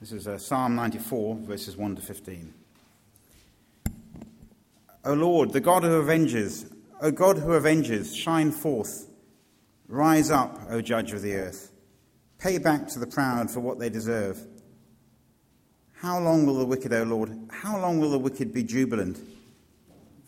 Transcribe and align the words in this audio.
This 0.00 0.12
is 0.12 0.28
uh, 0.28 0.38
Psalm 0.38 0.76
94, 0.76 1.38
verses 1.40 1.76
1 1.76 1.96
to 1.96 2.02
15. 2.02 2.54
O 5.04 5.12
Lord, 5.12 5.52
the 5.52 5.60
God 5.60 5.82
who 5.82 6.00
avenges, 6.00 6.66
O 7.00 7.10
God 7.10 7.38
who 7.38 7.56
avenges, 7.56 8.14
shine 8.14 8.52
forth. 8.52 9.08
Rise 9.88 10.30
up, 10.30 10.56
O 10.70 10.80
judge 10.80 11.12
of 11.12 11.22
the 11.22 11.34
earth. 11.34 11.72
Pay 12.38 12.58
back 12.58 12.86
to 12.88 13.00
the 13.00 13.08
proud 13.08 13.50
for 13.50 13.58
what 13.58 13.80
they 13.80 13.90
deserve. 13.90 14.38
How 15.94 16.20
long 16.20 16.46
will 16.46 16.58
the 16.58 16.64
wicked, 16.64 16.92
O 16.92 17.02
Lord, 17.02 17.36
how 17.50 17.76
long 17.80 17.98
will 17.98 18.10
the 18.10 18.20
wicked 18.20 18.54
be 18.54 18.62
jubilant? 18.62 19.18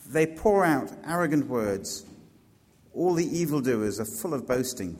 They 0.08 0.26
pour 0.26 0.64
out 0.64 0.90
arrogant 1.06 1.46
words. 1.46 2.04
All 2.92 3.14
the 3.14 3.38
evildoers 3.38 4.00
are 4.00 4.04
full 4.04 4.34
of 4.34 4.48
boasting. 4.48 4.98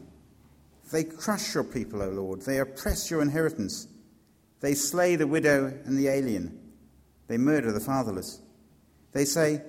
They 0.93 1.03
crush 1.03 1.57
your 1.57 1.65
people, 1.65 2.03
O 2.03 2.11
Lord. 2.11 2.43
They 2.43 2.59
oppress 2.59 3.11
your 3.11 3.21
inheritance. 3.21 3.89
They 4.61 4.75
slay 4.75 5.17
the 5.17 5.27
widow 5.27 5.67
and 5.85 5.99
the 5.99 6.09
alien. 6.09 6.59
They 7.27 7.39
murder 7.39 7.73
the 7.73 7.81
fatherless. 7.81 8.41
They 9.13 9.25
say, 9.25 9.63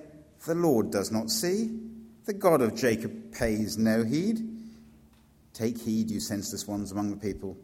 The 0.46 0.54
Lord 0.54 0.90
does 0.90 1.10
not 1.10 1.30
see. 1.30 1.78
The 2.24 2.34
God 2.34 2.60
of 2.60 2.76
Jacob 2.76 3.32
pays 3.32 3.78
no 3.78 4.04
heed. 4.04 4.40
Take 5.54 5.78
heed, 5.78 6.10
you 6.10 6.20
senseless 6.20 6.68
ones 6.68 6.92
among 6.92 7.10
the 7.10 7.16
people. 7.16 7.56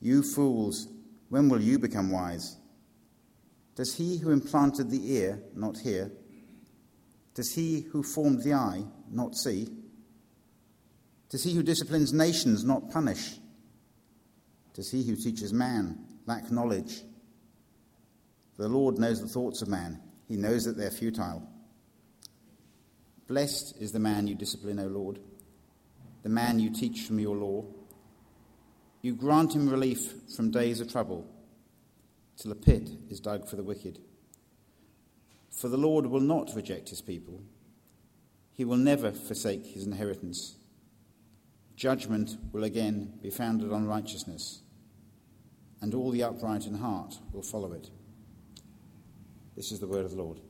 You 0.00 0.22
fools, 0.22 0.88
when 1.28 1.48
will 1.48 1.62
you 1.62 1.78
become 1.78 2.10
wise? 2.10 2.56
Does 3.74 3.94
he 3.94 4.18
who 4.18 4.30
implanted 4.30 4.90
the 4.90 5.12
ear 5.12 5.42
not 5.54 5.78
hear? 5.78 6.10
Does 7.34 7.54
he 7.54 7.82
who 7.92 8.02
formed 8.02 8.42
the 8.42 8.52
eye 8.52 8.84
not 9.10 9.34
see? 9.36 9.68
Does 11.30 11.44
he 11.44 11.54
who 11.54 11.62
disciplines 11.62 12.12
nations 12.12 12.64
not 12.64 12.90
punish? 12.90 13.38
Does 14.74 14.90
he 14.90 15.02
who 15.04 15.16
teaches 15.16 15.52
man 15.52 15.98
lack 16.26 16.50
knowledge. 16.50 17.02
The 18.56 18.68
Lord 18.68 18.98
knows 18.98 19.20
the 19.20 19.28
thoughts 19.28 19.62
of 19.62 19.68
man, 19.68 20.00
he 20.28 20.36
knows 20.36 20.64
that 20.64 20.76
they're 20.76 20.90
futile. 20.90 21.48
Blessed 23.26 23.76
is 23.80 23.92
the 23.92 23.98
man 23.98 24.26
you 24.26 24.34
discipline, 24.34 24.78
O 24.78 24.86
Lord, 24.86 25.18
the 26.22 26.28
man 26.28 26.60
you 26.60 26.70
teach 26.70 27.02
from 27.02 27.18
your 27.18 27.36
law. 27.36 27.64
You 29.00 29.14
grant 29.14 29.54
him 29.54 29.68
relief 29.68 30.12
from 30.36 30.50
days 30.50 30.80
of 30.80 30.90
trouble, 30.90 31.26
till 32.36 32.52
a 32.52 32.56
pit 32.56 32.90
is 33.08 33.20
dug 33.20 33.48
for 33.48 33.56
the 33.56 33.62
wicked. 33.62 33.98
For 35.50 35.68
the 35.68 35.76
Lord 35.76 36.06
will 36.06 36.20
not 36.20 36.54
reject 36.54 36.90
his 36.90 37.00
people, 37.00 37.42
he 38.52 38.64
will 38.64 38.76
never 38.76 39.10
forsake 39.12 39.66
his 39.66 39.86
inheritance. 39.86 40.56
Judgment 41.74 42.36
will 42.52 42.64
again 42.64 43.14
be 43.22 43.30
founded 43.30 43.72
on 43.72 43.86
righteousness 43.86 44.60
and 45.82 45.94
all 45.94 46.12
the 46.12 46.22
upright 46.22 46.64
in 46.64 46.74
heart 46.74 47.18
will 47.32 47.42
follow 47.42 47.72
it. 47.72 47.90
This 49.56 49.72
is 49.72 49.80
the 49.80 49.86
word 49.86 50.04
of 50.04 50.12
the 50.12 50.22
Lord. 50.22 50.40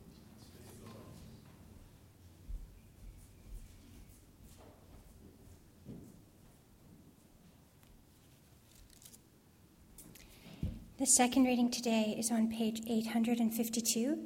The 10.99 11.07
second 11.07 11.45
reading 11.45 11.71
today 11.71 12.15
is 12.17 12.31
on 12.31 12.49
page 12.49 12.83
852, 12.87 14.19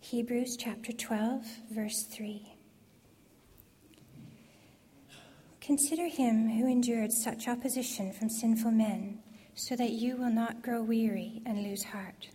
Hebrews 0.00 0.56
chapter 0.56 0.92
12, 0.92 1.44
verse 1.72 2.04
3. 2.04 2.56
Consider 5.60 6.08
him 6.08 6.48
who 6.48 6.66
endured 6.66 7.12
such 7.12 7.48
opposition 7.48 8.12
from 8.12 8.30
sinful 8.30 8.70
men 8.70 9.23
so 9.54 9.76
that 9.76 9.92
you 9.92 10.16
will 10.16 10.30
not 10.30 10.62
grow 10.62 10.82
weary 10.82 11.40
and 11.46 11.62
lose 11.62 11.84
heart. 11.84 12.28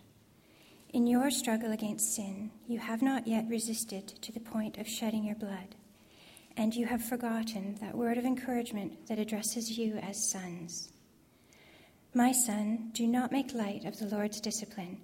In 0.92 1.06
your 1.06 1.30
struggle 1.30 1.70
against 1.70 2.14
sin, 2.14 2.50
you 2.66 2.78
have 2.78 3.02
not 3.02 3.28
yet 3.28 3.46
resisted 3.48 4.08
to 4.08 4.32
the 4.32 4.40
point 4.40 4.78
of 4.78 4.88
shedding 4.88 5.24
your 5.24 5.36
blood, 5.36 5.76
and 6.56 6.74
you 6.74 6.86
have 6.86 7.04
forgotten 7.04 7.76
that 7.80 7.96
word 7.96 8.18
of 8.18 8.24
encouragement 8.24 9.06
that 9.06 9.18
addresses 9.18 9.78
you 9.78 9.96
as 9.98 10.30
sons. 10.30 10.90
My 12.12 12.32
son, 12.32 12.90
do 12.92 13.06
not 13.06 13.30
make 13.30 13.54
light 13.54 13.84
of 13.84 13.98
the 13.98 14.06
Lord's 14.06 14.40
discipline, 14.40 14.98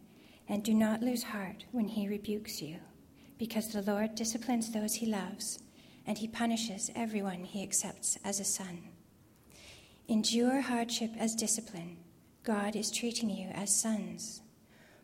and 0.49 0.65
do 0.65 0.75
not 0.75 1.03
lose 1.03 1.23
heart 1.23 1.65
when 1.71 1.87
he 1.87 2.09
rebukes 2.09 2.61
you, 2.61 2.79
because 3.39 3.69
the 3.69 3.83
Lord 3.83 4.15
disciplines 4.15 4.73
those 4.73 4.95
he 4.95 5.07
loves, 5.07 5.61
and 6.05 6.19
he 6.19 6.27
punishes 6.27 6.91
everyone 6.97 7.45
he 7.45 7.63
accepts 7.63 8.19
as 8.25 8.41
a 8.41 8.45
son. 8.45 8.83
Endure 10.09 10.63
hardship 10.63 11.11
as 11.19 11.35
discipline 11.35 11.99
God 12.47 12.77
is 12.77 12.93
treating 12.93 13.29
you 13.29 13.49
as 13.49 13.75
sons. 13.75 14.41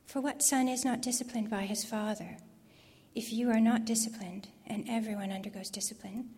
For 0.06 0.20
what 0.20 0.44
son 0.44 0.69
is 0.69 0.84
not 0.84 1.03
disciplined 1.03 1.50
by 1.50 1.62
his 1.62 1.82
father? 1.82 2.36
If 3.16 3.32
you 3.32 3.50
are 3.50 3.58
not 3.58 3.84
disciplined, 3.84 4.47
and 4.64 4.88
everyone 4.88 5.32
undergoes 5.32 5.69
discipline, 5.69 6.31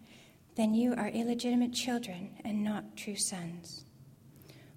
then 0.57 0.73
you 0.73 0.95
are 0.95 1.09
illegitimate 1.09 1.75
children 1.75 2.31
and 2.43 2.65
not 2.65 2.97
true 2.97 3.17
sons. 3.17 3.85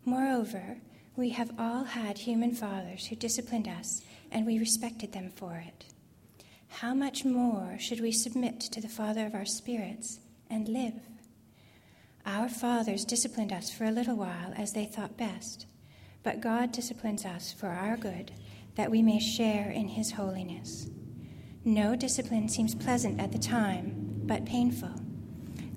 Moreover, 0.03 0.79
we 1.15 1.29
have 1.29 1.57
all 1.57 1.85
had 1.85 2.17
human 2.17 2.53
fathers 2.53 3.05
who 3.05 3.15
disciplined 3.15 3.69
us, 3.69 4.01
and 4.29 4.45
we 4.45 4.59
respected 4.59 5.13
them 5.13 5.31
for 5.33 5.63
it. 5.65 5.85
How 6.67 6.93
much 6.93 7.23
more 7.23 7.77
should 7.79 8.01
we 8.01 8.11
submit 8.11 8.59
to 8.59 8.81
the 8.81 8.89
Father 8.89 9.25
of 9.25 9.33
our 9.33 9.45
spirits 9.45 10.19
and 10.49 10.67
live? 10.67 10.99
Our 12.25 12.49
fathers 12.49 13.05
disciplined 13.05 13.53
us 13.53 13.71
for 13.71 13.85
a 13.85 13.91
little 13.91 14.17
while 14.17 14.53
as 14.57 14.73
they 14.73 14.83
thought 14.83 15.15
best 15.15 15.67
but 16.27 16.41
God 16.41 16.73
disciplines 16.73 17.23
us 17.23 17.53
for 17.53 17.69
our 17.69 17.95
good, 17.95 18.33
that 18.75 18.91
we 18.91 19.01
may 19.01 19.17
share 19.17 19.71
in 19.71 19.87
his 19.87 20.11
holiness. 20.11 20.89
No 21.63 21.95
discipline 21.95 22.49
seems 22.49 22.75
pleasant 22.75 23.21
at 23.21 23.31
the 23.31 23.39
time, 23.39 23.93
but 24.25 24.45
painful. 24.45 24.93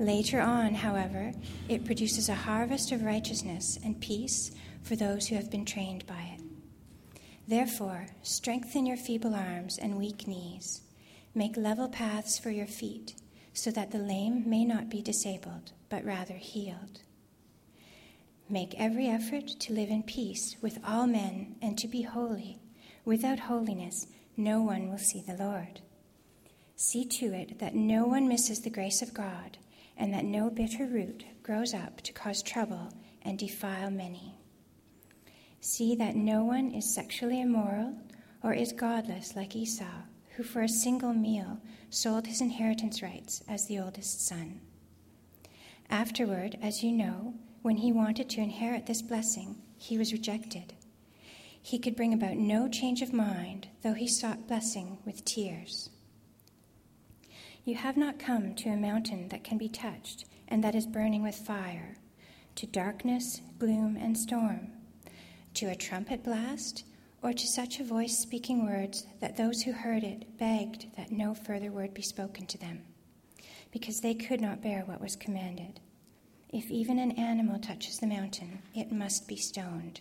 Later 0.00 0.40
on, 0.40 0.74
however, 0.74 1.32
it 1.68 1.84
produces 1.84 2.28
a 2.28 2.34
harvest 2.34 2.90
of 2.90 3.04
righteousness 3.04 3.78
and 3.84 4.00
peace 4.00 4.50
for 4.82 4.96
those 4.96 5.28
who 5.28 5.36
have 5.36 5.52
been 5.52 5.64
trained 5.64 6.04
by 6.08 6.34
it. 6.36 6.42
Therefore, 7.46 8.06
strengthen 8.24 8.86
your 8.86 8.96
feeble 8.96 9.36
arms 9.36 9.78
and 9.78 9.96
weak 9.96 10.26
knees. 10.26 10.80
Make 11.32 11.56
level 11.56 11.88
paths 11.88 12.40
for 12.40 12.50
your 12.50 12.66
feet, 12.66 13.14
so 13.52 13.70
that 13.70 13.92
the 13.92 13.98
lame 13.98 14.50
may 14.50 14.64
not 14.64 14.90
be 14.90 15.00
disabled, 15.00 15.70
but 15.88 16.04
rather 16.04 16.34
healed. 16.34 17.02
Make 18.50 18.74
every 18.80 19.06
effort 19.06 19.46
to 19.46 19.72
live 19.72 19.90
in 19.90 20.02
peace 20.02 20.56
with 20.60 20.80
all 20.84 21.06
men 21.06 21.54
and 21.62 21.78
to 21.78 21.86
be 21.86 22.02
holy. 22.02 22.58
Without 23.04 23.38
holiness, 23.38 24.08
no 24.36 24.60
one 24.60 24.90
will 24.90 24.98
see 24.98 25.20
the 25.20 25.36
Lord. 25.36 25.80
See 26.74 27.04
to 27.04 27.26
it 27.32 27.60
that 27.60 27.76
no 27.76 28.06
one 28.06 28.26
misses 28.26 28.62
the 28.62 28.68
grace 28.68 29.02
of 29.02 29.14
God, 29.14 29.58
and 29.96 30.12
that 30.12 30.24
no 30.24 30.50
bitter 30.50 30.84
root 30.86 31.24
grows 31.44 31.72
up 31.72 32.00
to 32.00 32.12
cause 32.12 32.42
trouble 32.42 32.92
and 33.22 33.38
defile 33.38 33.88
many. 33.90 34.34
See 35.60 35.94
that 35.94 36.16
no 36.16 36.42
one 36.42 36.72
is 36.72 36.92
sexually 36.92 37.40
immoral 37.40 37.94
or 38.42 38.52
is 38.52 38.72
godless 38.72 39.36
like 39.36 39.54
Esau, 39.54 39.84
who 40.36 40.42
for 40.42 40.62
a 40.62 40.68
single 40.68 41.14
meal 41.14 41.60
sold 41.88 42.26
his 42.26 42.40
inheritance 42.40 43.00
rights 43.00 43.44
as 43.46 43.66
the 43.66 43.78
oldest 43.78 44.26
son. 44.26 44.60
Afterward, 45.88 46.58
as 46.60 46.82
you 46.82 46.90
know, 46.90 47.34
when 47.62 47.76
he 47.76 47.92
wanted 47.92 48.28
to 48.30 48.40
inherit 48.40 48.86
this 48.86 49.02
blessing, 49.02 49.56
he 49.76 49.98
was 49.98 50.12
rejected. 50.12 50.74
He 51.62 51.78
could 51.78 51.96
bring 51.96 52.14
about 52.14 52.36
no 52.36 52.68
change 52.68 53.02
of 53.02 53.12
mind, 53.12 53.68
though 53.82 53.92
he 53.92 54.08
sought 54.08 54.48
blessing 54.48 54.98
with 55.04 55.24
tears. 55.24 55.90
You 57.64 57.74
have 57.74 57.96
not 57.96 58.18
come 58.18 58.54
to 58.56 58.70
a 58.70 58.76
mountain 58.76 59.28
that 59.28 59.44
can 59.44 59.58
be 59.58 59.68
touched 59.68 60.24
and 60.48 60.64
that 60.64 60.74
is 60.74 60.86
burning 60.86 61.22
with 61.22 61.34
fire, 61.34 61.96
to 62.56 62.66
darkness, 62.66 63.40
gloom, 63.58 63.96
and 64.00 64.16
storm, 64.16 64.68
to 65.54 65.66
a 65.66 65.76
trumpet 65.76 66.24
blast, 66.24 66.84
or 67.22 67.34
to 67.34 67.46
such 67.46 67.78
a 67.78 67.84
voice 67.84 68.16
speaking 68.16 68.64
words 68.64 69.06
that 69.20 69.36
those 69.36 69.62
who 69.62 69.72
heard 69.72 70.02
it 70.02 70.38
begged 70.38 70.86
that 70.96 71.12
no 71.12 71.34
further 71.34 71.70
word 71.70 71.92
be 71.92 72.02
spoken 72.02 72.46
to 72.46 72.58
them, 72.58 72.82
because 73.70 74.00
they 74.00 74.14
could 74.14 74.40
not 74.40 74.62
bear 74.62 74.82
what 74.86 75.00
was 75.00 75.16
commanded. 75.16 75.78
If 76.52 76.68
even 76.68 76.98
an 76.98 77.12
animal 77.12 77.60
touches 77.60 77.98
the 78.00 78.08
mountain, 78.08 78.62
it 78.74 78.90
must 78.90 79.28
be 79.28 79.36
stoned. 79.36 80.00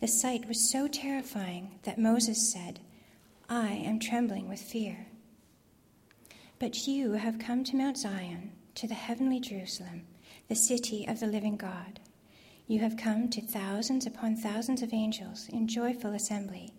The 0.00 0.08
sight 0.08 0.48
was 0.48 0.70
so 0.70 0.88
terrifying 0.88 1.78
that 1.82 1.98
Moses 1.98 2.50
said, 2.50 2.80
I 3.46 3.72
am 3.72 3.98
trembling 3.98 4.48
with 4.48 4.62
fear. 4.62 5.06
But 6.58 6.86
you 6.88 7.12
have 7.12 7.38
come 7.38 7.62
to 7.64 7.76
Mount 7.76 7.98
Zion, 7.98 8.52
to 8.76 8.88
the 8.88 8.94
heavenly 8.94 9.38
Jerusalem, 9.38 10.06
the 10.48 10.54
city 10.54 11.06
of 11.06 11.20
the 11.20 11.26
living 11.26 11.56
God. 11.56 12.00
You 12.66 12.78
have 12.80 12.96
come 12.96 13.28
to 13.28 13.42
thousands 13.42 14.06
upon 14.06 14.36
thousands 14.36 14.80
of 14.80 14.94
angels 14.94 15.46
in 15.52 15.68
joyful 15.68 16.14
assembly, 16.14 16.72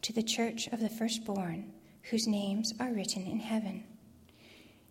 to 0.00 0.12
the 0.14 0.22
church 0.22 0.68
of 0.68 0.80
the 0.80 0.88
firstborn, 0.88 1.70
whose 2.04 2.26
names 2.26 2.72
are 2.80 2.94
written 2.94 3.26
in 3.26 3.40
heaven. 3.40 3.84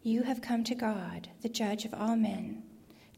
You 0.03 0.21
have 0.23 0.43
come 0.43 0.63
to 0.65 0.75
God, 0.75 1.29
the 1.41 1.49
judge 1.49 1.85
of 1.85 1.95
all 1.95 2.15
men 2.15 2.61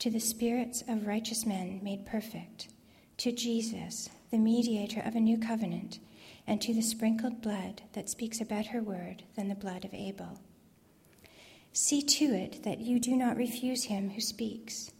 to 0.03 0.09
the 0.09 0.19
spirits 0.19 0.83
of 0.89 1.07
righteous 1.07 1.45
men 1.45 1.79
made 1.81 2.05
perfect, 2.05 2.67
to 3.15 3.31
Jesus, 3.31 4.09
the 4.31 4.37
mediator 4.37 4.99
of 4.99 5.15
a 5.15 5.19
new 5.21 5.37
covenant, 5.37 5.99
and 6.45 6.61
to 6.61 6.73
the 6.73 6.81
sprinkled 6.81 7.41
blood 7.41 7.81
that 7.93 8.09
speaks 8.09 8.41
a 8.41 8.45
better 8.45 8.83
word 8.83 9.23
than 9.37 9.47
the 9.47 9.55
blood 9.55 9.85
of 9.85 9.93
Abel. 9.93 10.41
See 11.71 12.01
to 12.01 12.25
it 12.25 12.63
that 12.63 12.81
you 12.81 12.99
do 12.99 13.15
not 13.15 13.37
refuse 13.37 13.85
him 13.85 14.09
who 14.09 14.19
speaks. 14.19 14.91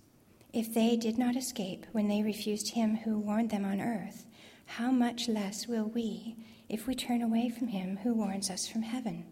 If 0.54 0.74
they 0.74 0.96
did 0.96 1.18
not 1.18 1.36
escape 1.36 1.86
when 1.92 2.08
they 2.08 2.24
refused 2.24 2.70
him 2.70 2.96
who 2.96 3.20
warned 3.20 3.50
them 3.50 3.66
on 3.66 3.82
earth, 3.82 4.26
how 4.68 4.90
much 4.90 5.28
less 5.28 5.68
will 5.68 5.90
we 5.90 6.38
if 6.70 6.88
we 6.88 6.96
turn 6.96 7.22
away 7.22 7.50
from 7.50 7.68
him 7.68 7.98
who 8.04 8.14
warns 8.14 8.50
us 8.50 8.70
from 8.70 8.84
heaven? 8.84 9.26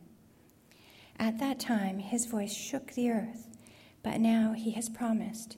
At 1.18 1.39
that 1.39 1.62
time 1.62 2.00
his 2.00 2.25
voice 2.25 2.53
shook 2.53 2.91
the 2.91 3.09
earth, 3.09 3.47
but 4.03 4.19
now 4.19 4.53
he 4.53 4.71
has 4.71 4.89
promised, 4.89 5.57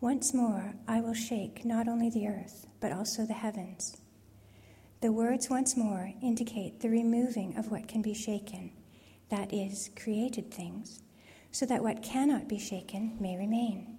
Once 0.00 0.34
more 0.34 0.74
I 0.86 1.00
will 1.00 1.14
shake 1.14 1.64
not 1.64 1.88
only 1.88 2.10
the 2.10 2.28
earth, 2.28 2.66
but 2.80 2.92
also 2.92 3.24
the 3.24 3.34
heavens. 3.34 3.96
The 5.00 5.12
words 5.12 5.50
once 5.50 5.76
more 5.76 6.12
indicate 6.22 6.80
the 6.80 6.88
removing 6.88 7.56
of 7.56 7.70
what 7.70 7.88
can 7.88 8.02
be 8.02 8.14
shaken, 8.14 8.72
that 9.28 9.52
is, 9.52 9.90
created 9.96 10.50
things, 10.50 11.02
so 11.50 11.66
that 11.66 11.82
what 11.82 12.02
cannot 12.02 12.48
be 12.48 12.58
shaken 12.58 13.16
may 13.20 13.36
remain. 13.36 13.98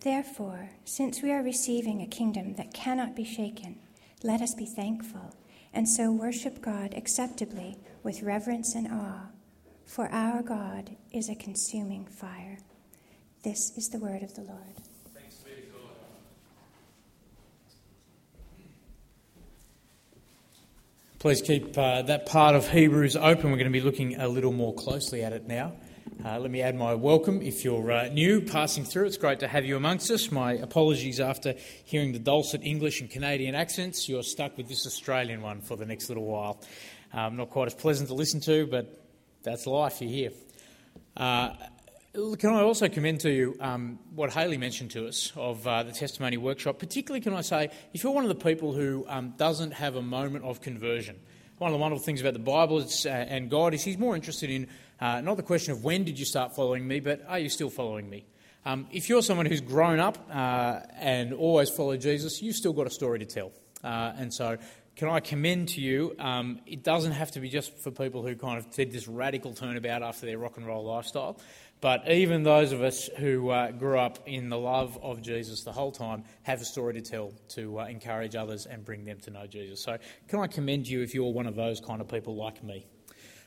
Therefore, 0.00 0.70
since 0.84 1.22
we 1.22 1.32
are 1.32 1.42
receiving 1.42 2.00
a 2.00 2.06
kingdom 2.06 2.54
that 2.54 2.74
cannot 2.74 3.16
be 3.16 3.24
shaken, 3.24 3.78
let 4.22 4.40
us 4.40 4.54
be 4.54 4.66
thankful, 4.66 5.34
and 5.72 5.88
so 5.88 6.12
worship 6.12 6.60
God 6.62 6.94
acceptably 6.94 7.76
with 8.02 8.22
reverence 8.22 8.74
and 8.74 8.86
awe, 8.86 9.30
for 9.86 10.08
our 10.08 10.42
God 10.42 10.96
is 11.12 11.28
a 11.28 11.34
consuming 11.34 12.06
fire. 12.06 12.58
This 13.42 13.76
is 13.76 13.88
the 13.88 13.98
word 13.98 14.22
of 14.22 14.34
the 14.34 14.42
Lord. 14.42 14.74
Thanks 15.14 15.36
be 15.36 15.50
to 15.50 15.56
God. 15.72 15.90
Please 21.18 21.42
keep 21.42 21.76
uh, 21.76 22.02
that 22.02 22.26
part 22.26 22.54
of 22.54 22.68
Hebrews 22.68 23.16
open. 23.16 23.50
We're 23.50 23.58
going 23.58 23.64
to 23.64 23.70
be 23.70 23.80
looking 23.80 24.20
a 24.20 24.28
little 24.28 24.52
more 24.52 24.74
closely 24.74 25.22
at 25.22 25.32
it 25.32 25.46
now. 25.46 25.74
Uh, 26.24 26.38
let 26.38 26.50
me 26.50 26.62
add 26.62 26.74
my 26.74 26.94
welcome 26.94 27.42
if 27.42 27.64
you're 27.64 27.90
uh, 27.90 28.08
new, 28.08 28.40
passing 28.40 28.84
through. 28.84 29.06
It's 29.06 29.16
great 29.16 29.40
to 29.40 29.48
have 29.48 29.64
you 29.64 29.76
amongst 29.76 30.10
us. 30.10 30.30
My 30.30 30.52
apologies 30.52 31.20
after 31.20 31.54
hearing 31.84 32.12
the 32.12 32.18
dulcet 32.18 32.62
English 32.62 33.00
and 33.00 33.10
Canadian 33.10 33.54
accents. 33.54 34.08
You're 34.08 34.22
stuck 34.22 34.56
with 34.56 34.68
this 34.68 34.86
Australian 34.86 35.42
one 35.42 35.60
for 35.60 35.76
the 35.76 35.84
next 35.84 36.08
little 36.08 36.24
while. 36.24 36.62
Um, 37.12 37.36
not 37.36 37.50
quite 37.50 37.66
as 37.66 37.74
pleasant 37.74 38.08
to 38.08 38.14
listen 38.14 38.40
to, 38.42 38.66
but 38.66 39.03
that's 39.44 39.66
life. 39.66 40.00
You're 40.00 40.10
here. 40.10 40.30
Uh, 41.16 41.50
can 42.38 42.50
I 42.50 42.62
also 42.62 42.88
commend 42.88 43.20
to 43.20 43.30
you 43.30 43.56
um, 43.60 43.98
what 44.14 44.32
Haley 44.32 44.56
mentioned 44.56 44.92
to 44.92 45.06
us 45.06 45.32
of 45.36 45.66
uh, 45.66 45.82
the 45.82 45.92
testimony 45.92 46.36
workshop? 46.36 46.78
Particularly, 46.78 47.20
can 47.20 47.34
I 47.34 47.42
say, 47.42 47.70
if 47.92 48.02
you're 48.02 48.12
one 48.12 48.24
of 48.24 48.28
the 48.28 48.44
people 48.44 48.72
who 48.72 49.04
um, 49.08 49.34
doesn't 49.36 49.72
have 49.72 49.96
a 49.96 50.02
moment 50.02 50.44
of 50.44 50.60
conversion, 50.60 51.20
one 51.58 51.70
of 51.70 51.72
the 51.72 51.80
wonderful 51.80 52.04
things 52.04 52.20
about 52.20 52.32
the 52.32 52.38
Bible 52.38 52.78
uh, 52.78 53.08
and 53.08 53.50
God 53.50 53.74
is 53.74 53.84
He's 53.84 53.98
more 53.98 54.16
interested 54.16 54.50
in 54.50 54.68
uh, 55.00 55.20
not 55.20 55.36
the 55.36 55.42
question 55.42 55.72
of 55.72 55.84
when 55.84 56.04
did 56.04 56.18
you 56.18 56.24
start 56.24 56.54
following 56.56 56.86
me, 56.86 57.00
but 57.00 57.24
are 57.28 57.38
you 57.38 57.48
still 57.48 57.70
following 57.70 58.08
me? 58.08 58.24
Um, 58.64 58.86
if 58.92 59.08
you're 59.08 59.22
someone 59.22 59.46
who's 59.46 59.60
grown 59.60 60.00
up 60.00 60.18
uh, 60.32 60.80
and 60.98 61.34
always 61.34 61.68
followed 61.68 62.00
Jesus, 62.00 62.40
you've 62.40 62.56
still 62.56 62.72
got 62.72 62.86
a 62.86 62.90
story 62.90 63.18
to 63.18 63.26
tell. 63.26 63.52
Uh, 63.82 64.12
and 64.16 64.32
so, 64.32 64.56
can 64.96 65.08
I 65.08 65.20
commend 65.20 65.70
to 65.70 65.80
you? 65.80 66.14
Um, 66.18 66.60
it 66.66 66.84
doesn't 66.84 67.12
have 67.12 67.32
to 67.32 67.40
be 67.40 67.48
just 67.48 67.76
for 67.78 67.90
people 67.90 68.24
who 68.24 68.36
kind 68.36 68.58
of 68.58 68.70
did 68.70 68.92
this 68.92 69.08
radical 69.08 69.52
turnabout 69.52 70.02
after 70.02 70.26
their 70.26 70.38
rock 70.38 70.56
and 70.56 70.66
roll 70.66 70.84
lifestyle. 70.84 71.40
But 71.80 72.10
even 72.10 72.44
those 72.44 72.72
of 72.72 72.82
us 72.82 73.10
who 73.18 73.50
uh, 73.50 73.72
grew 73.72 73.98
up 73.98 74.20
in 74.26 74.48
the 74.48 74.58
love 74.58 74.98
of 75.02 75.20
Jesus 75.20 75.64
the 75.64 75.72
whole 75.72 75.90
time 75.90 76.24
have 76.44 76.62
a 76.62 76.64
story 76.64 76.94
to 76.94 77.02
tell 77.02 77.32
to 77.50 77.80
uh, 77.80 77.86
encourage 77.86 78.36
others 78.36 78.66
and 78.66 78.84
bring 78.84 79.04
them 79.04 79.18
to 79.20 79.30
know 79.30 79.46
Jesus. 79.46 79.82
So, 79.82 79.98
can 80.28 80.38
I 80.38 80.46
commend 80.46 80.88
you 80.88 81.02
if 81.02 81.12
you're 81.12 81.32
one 81.32 81.46
of 81.46 81.56
those 81.56 81.80
kind 81.80 82.00
of 82.00 82.08
people 82.08 82.36
like 82.36 82.62
me? 82.62 82.86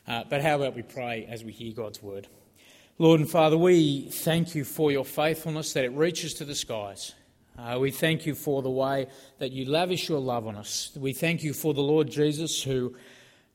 Uh, 0.06 0.24
but 0.28 0.42
how 0.42 0.56
about 0.56 0.76
we 0.76 0.82
pray 0.82 1.26
as 1.28 1.42
we 1.42 1.52
hear 1.52 1.72
God's 1.72 2.02
word? 2.02 2.28
Lord 2.98 3.20
and 3.20 3.30
Father, 3.30 3.56
we 3.56 4.02
thank 4.10 4.54
you 4.54 4.64
for 4.64 4.92
your 4.92 5.04
faithfulness 5.04 5.72
that 5.72 5.84
it 5.84 5.92
reaches 5.92 6.34
to 6.34 6.44
the 6.44 6.54
skies. 6.54 7.14
Uh, 7.58 7.76
we 7.80 7.90
thank 7.90 8.24
you 8.24 8.36
for 8.36 8.62
the 8.62 8.70
way 8.70 9.08
that 9.38 9.50
you 9.50 9.68
lavish 9.68 10.08
your 10.08 10.20
love 10.20 10.46
on 10.46 10.54
us. 10.54 10.96
We 10.96 11.12
thank 11.12 11.42
you 11.42 11.52
for 11.52 11.74
the 11.74 11.80
Lord 11.80 12.08
Jesus 12.08 12.62
who 12.62 12.94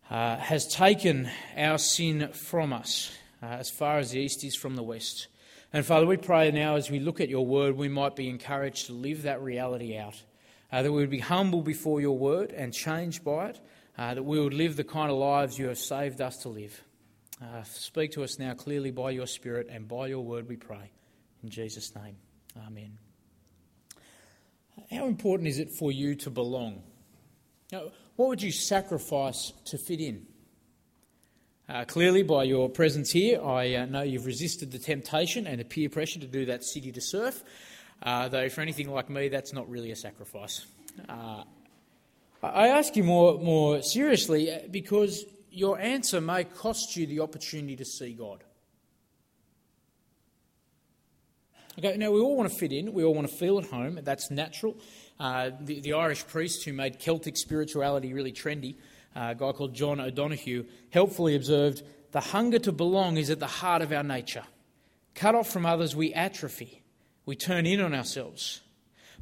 uh, 0.10 0.36
has 0.36 0.68
taken 0.68 1.30
our 1.56 1.78
sin 1.78 2.30
from 2.34 2.74
us 2.74 3.16
uh, 3.42 3.46
as 3.46 3.70
far 3.70 4.00
as 4.00 4.12
the 4.12 4.20
east 4.20 4.44
is 4.44 4.56
from 4.56 4.76
the 4.76 4.84
west. 4.84 5.28
And 5.72 5.86
Father, 5.86 6.06
we 6.06 6.18
pray 6.18 6.52
now 6.52 6.76
as 6.76 6.92
we 6.92 7.00
look 7.00 7.22
at 7.22 7.30
your 7.30 7.46
word, 7.46 7.78
we 7.78 7.88
might 7.88 8.16
be 8.16 8.28
encouraged 8.28 8.88
to 8.88 8.94
live 8.94 9.24
that 9.24 9.42
reality 9.42 9.98
out. 9.98 10.22
Uh, 10.70 10.82
that 10.82 10.92
we 10.92 11.00
would 11.00 11.10
be 11.10 11.20
humble 11.20 11.62
before 11.62 12.02
your 12.02 12.18
word 12.18 12.52
and 12.52 12.74
changed 12.74 13.24
by 13.24 13.50
it. 13.50 13.60
Uh, 13.98 14.16
that 14.16 14.24
we 14.24 14.40
would 14.40 14.54
live 14.54 14.76
the 14.76 14.84
kind 14.84 15.12
of 15.12 15.18
lives 15.18 15.58
you 15.58 15.68
have 15.68 15.78
saved 15.78 16.20
us 16.20 16.38
to 16.38 16.50
live. 16.50 16.84
Uh, 17.42 17.64
speak 17.64 18.12
to 18.12 18.24
us 18.24 18.38
now 18.38 18.54
clearly 18.54 18.92
by 18.92 19.12
your 19.12 19.28
Spirit 19.28 19.68
and 19.70 19.88
by 19.88 20.08
your 20.08 20.22
word, 20.22 20.50
we 20.50 20.56
pray. 20.56 20.92
In 21.44 21.50
Jesus' 21.50 21.96
name, 21.96 22.16
Amen. 22.68 23.03
How 24.94 25.08
important 25.08 25.48
is 25.48 25.60
it 25.60 25.72
for 25.72 25.92
you 25.92 26.16
to 26.16 26.30
belong? 26.30 26.84
Now, 27.72 27.92
what 28.16 28.30
would 28.30 28.42
you 28.42 28.52
sacrifice 28.52 29.52
to 29.66 29.78
fit 29.78 30.00
in? 30.00 30.28
Uh, 31.68 31.86
clearly, 31.86 32.24
by 32.24 32.44
your 32.44 32.70
presence 32.70 33.10
here, 33.10 33.42
I 33.42 33.76
uh, 33.76 33.86
know 33.86 34.04
you've 34.04 34.26
resisted 34.26 34.72
the 34.72 34.78
temptation 34.78 35.48
and 35.48 35.60
the 35.60 35.66
peer 35.66 35.90
pressure 35.90 36.20
to 36.20 36.28
do 36.28 36.46
that 36.46 36.64
city 36.64 36.92
to 36.92 37.02
surf, 37.02 37.44
uh, 38.04 38.28
though 38.28 38.50
for 38.50 38.62
anything 38.62 38.92
like 38.92 39.10
me, 39.10 39.30
that's 39.30 39.54
not 39.54 39.70
really 39.70 39.92
a 39.92 39.96
sacrifice. 39.96 40.66
Uh, 41.10 41.44
I 42.44 42.68
ask 42.68 42.96
you 42.96 43.04
more, 43.04 43.40
more 43.40 43.82
seriously 43.82 44.54
uh, 44.54 44.60
because 44.70 45.26
your 45.50 45.80
answer 45.80 46.20
may 46.20 46.44
cost 46.44 46.96
you 46.98 47.08
the 47.08 47.22
opportunity 47.22 47.78
to 47.78 47.86
see 47.86 48.14
God. 48.14 48.44
Okay, 51.78 51.98
now 51.98 52.12
we 52.12 52.20
all 52.20 52.38
want 52.38 52.52
to 52.52 52.56
fit 52.56 52.72
in, 52.72 52.94
we 52.94 53.04
all 53.04 53.16
want 53.16 53.28
to 53.28 53.36
feel 53.36 53.58
at 53.58 53.66
home, 53.66 54.00
that's 54.04 54.30
natural. 54.30 54.78
Uh, 55.20 55.52
the, 55.60 55.80
the 55.80 55.94
Irish 55.94 56.26
priest 56.28 56.64
who 56.66 56.74
made 56.74 57.00
Celtic 57.00 57.36
spirituality 57.36 58.14
really 58.14 58.32
trendy 58.32 58.76
a 59.16 59.36
guy 59.36 59.52
called 59.52 59.74
John 59.74 60.00
O'Donohue, 60.00 60.66
helpfully 60.90 61.36
observed 61.36 61.84
the 62.12 62.20
hunger 62.20 62.60
to 62.60 62.72
belong 62.72 63.18
is 63.18 63.30
at 63.30 63.40
the 63.40 63.48
heart 63.48 63.82
of 63.82 63.92
our 63.92 64.04
nature. 64.04 64.44
Cut 65.16 65.36
off 65.36 65.50
from 65.50 65.66
others, 65.66 65.96
we 65.96 66.14
atrophy. 66.14 66.82
We 67.26 67.36
turn 67.36 67.66
in 67.66 67.80
on 67.80 67.94
ourselves. 67.94 68.62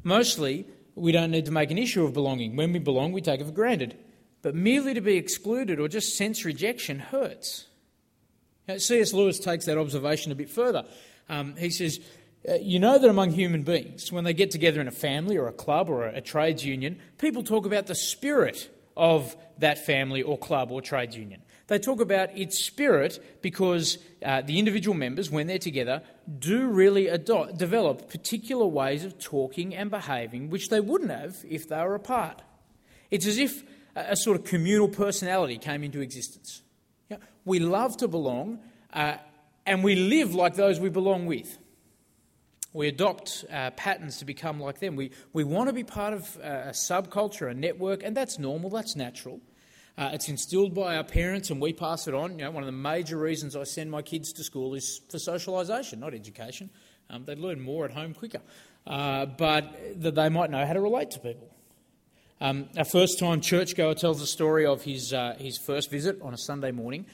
Mostly, 0.02 0.66
we 0.94 1.12
don't 1.12 1.30
need 1.30 1.46
to 1.46 1.52
make 1.52 1.70
an 1.70 1.78
issue 1.78 2.04
of 2.04 2.12
belonging. 2.12 2.56
When 2.56 2.72
we 2.72 2.78
belong, 2.78 3.12
we 3.12 3.20
take 3.20 3.40
it 3.40 3.46
for 3.46 3.52
granted. 3.52 3.96
But 4.42 4.54
merely 4.54 4.94
to 4.94 5.00
be 5.00 5.16
excluded 5.16 5.78
or 5.78 5.88
just 5.88 6.16
sense 6.16 6.44
rejection 6.44 6.98
hurts. 6.98 7.66
Now, 8.66 8.78
C.S. 8.78 9.12
Lewis 9.12 9.38
takes 9.38 9.66
that 9.66 9.78
observation 9.78 10.32
a 10.32 10.34
bit 10.34 10.50
further. 10.50 10.84
Um, 11.28 11.56
he 11.56 11.70
says, 11.70 12.00
uh, 12.00 12.02
You 12.44 12.80
know 12.80 12.98
that 12.98 13.08
among 13.08 13.30
human 13.30 13.62
beings, 13.62 14.10
when 14.10 14.24
they 14.24 14.32
get 14.32 14.50
together 14.50 14.80
in 14.80 14.88
a 14.88 14.92
family 14.92 15.36
or 15.36 15.46
a 15.46 15.52
club 15.52 15.88
or 15.88 16.06
a, 16.06 16.16
a 16.16 16.20
trades 16.20 16.64
union, 16.64 16.98
people 17.18 17.42
talk 17.42 17.66
about 17.66 17.86
the 17.86 17.94
spirit 17.94 18.68
of 18.96 19.36
that 19.58 19.86
family 19.86 20.22
or 20.22 20.36
club 20.36 20.72
or 20.72 20.82
trades 20.82 21.16
union. 21.16 21.40
They 21.68 21.78
talk 21.78 22.00
about 22.00 22.36
its 22.36 22.62
spirit 22.62 23.38
because 23.40 23.98
uh, 24.24 24.42
the 24.42 24.58
individual 24.58 24.96
members, 24.96 25.30
when 25.30 25.46
they're 25.46 25.58
together, 25.58 26.02
do 26.38 26.66
really 26.66 27.06
adopt, 27.06 27.56
develop 27.56 28.10
particular 28.10 28.66
ways 28.66 29.04
of 29.04 29.18
talking 29.18 29.74
and 29.74 29.90
behaving 29.90 30.50
which 30.50 30.68
they 30.68 30.80
wouldn't 30.80 31.10
have 31.10 31.36
if 31.48 31.68
they 31.68 31.76
were 31.76 31.94
apart. 31.94 32.42
It's 33.10 33.26
as 33.26 33.38
if 33.38 33.62
a, 33.94 34.10
a 34.10 34.16
sort 34.16 34.38
of 34.38 34.44
communal 34.44 34.88
personality 34.88 35.58
came 35.58 35.84
into 35.84 36.00
existence. 36.00 36.62
You 37.08 37.16
know, 37.16 37.22
we 37.44 37.60
love 37.60 37.96
to 37.98 38.08
belong 38.08 38.58
uh, 38.92 39.14
and 39.64 39.84
we 39.84 39.94
live 39.94 40.34
like 40.34 40.56
those 40.56 40.80
we 40.80 40.88
belong 40.88 41.26
with. 41.26 41.56
We 42.72 42.88
adopt 42.88 43.44
uh, 43.52 43.70
patterns 43.72 44.18
to 44.18 44.24
become 44.24 44.60
like 44.60 44.78
them. 44.78 44.96
We, 44.96 45.10
we 45.32 45.44
want 45.44 45.68
to 45.68 45.74
be 45.74 45.84
part 45.84 46.14
of 46.14 46.36
uh, 46.38 46.46
a 46.46 46.70
subculture, 46.70 47.50
a 47.50 47.54
network, 47.54 48.02
and 48.02 48.16
that's 48.16 48.38
normal, 48.38 48.70
that's 48.70 48.96
natural. 48.96 49.40
Uh, 49.98 50.10
it's 50.14 50.28
instilled 50.28 50.74
by 50.74 50.96
our 50.96 51.04
parents 51.04 51.50
and 51.50 51.60
we 51.60 51.72
pass 51.72 52.08
it 52.08 52.14
on. 52.14 52.38
You 52.38 52.46
know, 52.46 52.50
one 52.50 52.62
of 52.62 52.66
the 52.66 52.72
major 52.72 53.18
reasons 53.18 53.54
I 53.54 53.64
send 53.64 53.90
my 53.90 54.00
kids 54.00 54.32
to 54.32 54.44
school 54.44 54.74
is 54.74 55.02
for 55.10 55.18
socialisation, 55.18 55.98
not 55.98 56.14
education. 56.14 56.70
Um, 57.10 57.24
they 57.26 57.34
learn 57.34 57.60
more 57.60 57.84
at 57.84 57.90
home 57.90 58.14
quicker, 58.14 58.40
uh, 58.86 59.26
but 59.26 60.00
that 60.00 60.14
they 60.14 60.30
might 60.30 60.50
know 60.50 60.64
how 60.64 60.72
to 60.72 60.80
relate 60.80 61.10
to 61.10 61.20
people. 61.20 61.50
Um, 62.40 62.68
a 62.76 62.86
first 62.86 63.18
time 63.18 63.42
churchgoer 63.42 63.94
tells 63.94 64.18
the 64.18 64.26
story 64.26 64.64
of 64.64 64.82
his, 64.82 65.12
uh, 65.12 65.36
his 65.38 65.58
first 65.58 65.90
visit 65.90 66.20
on 66.22 66.32
a 66.32 66.38
Sunday 66.38 66.72
morning, 66.72 67.04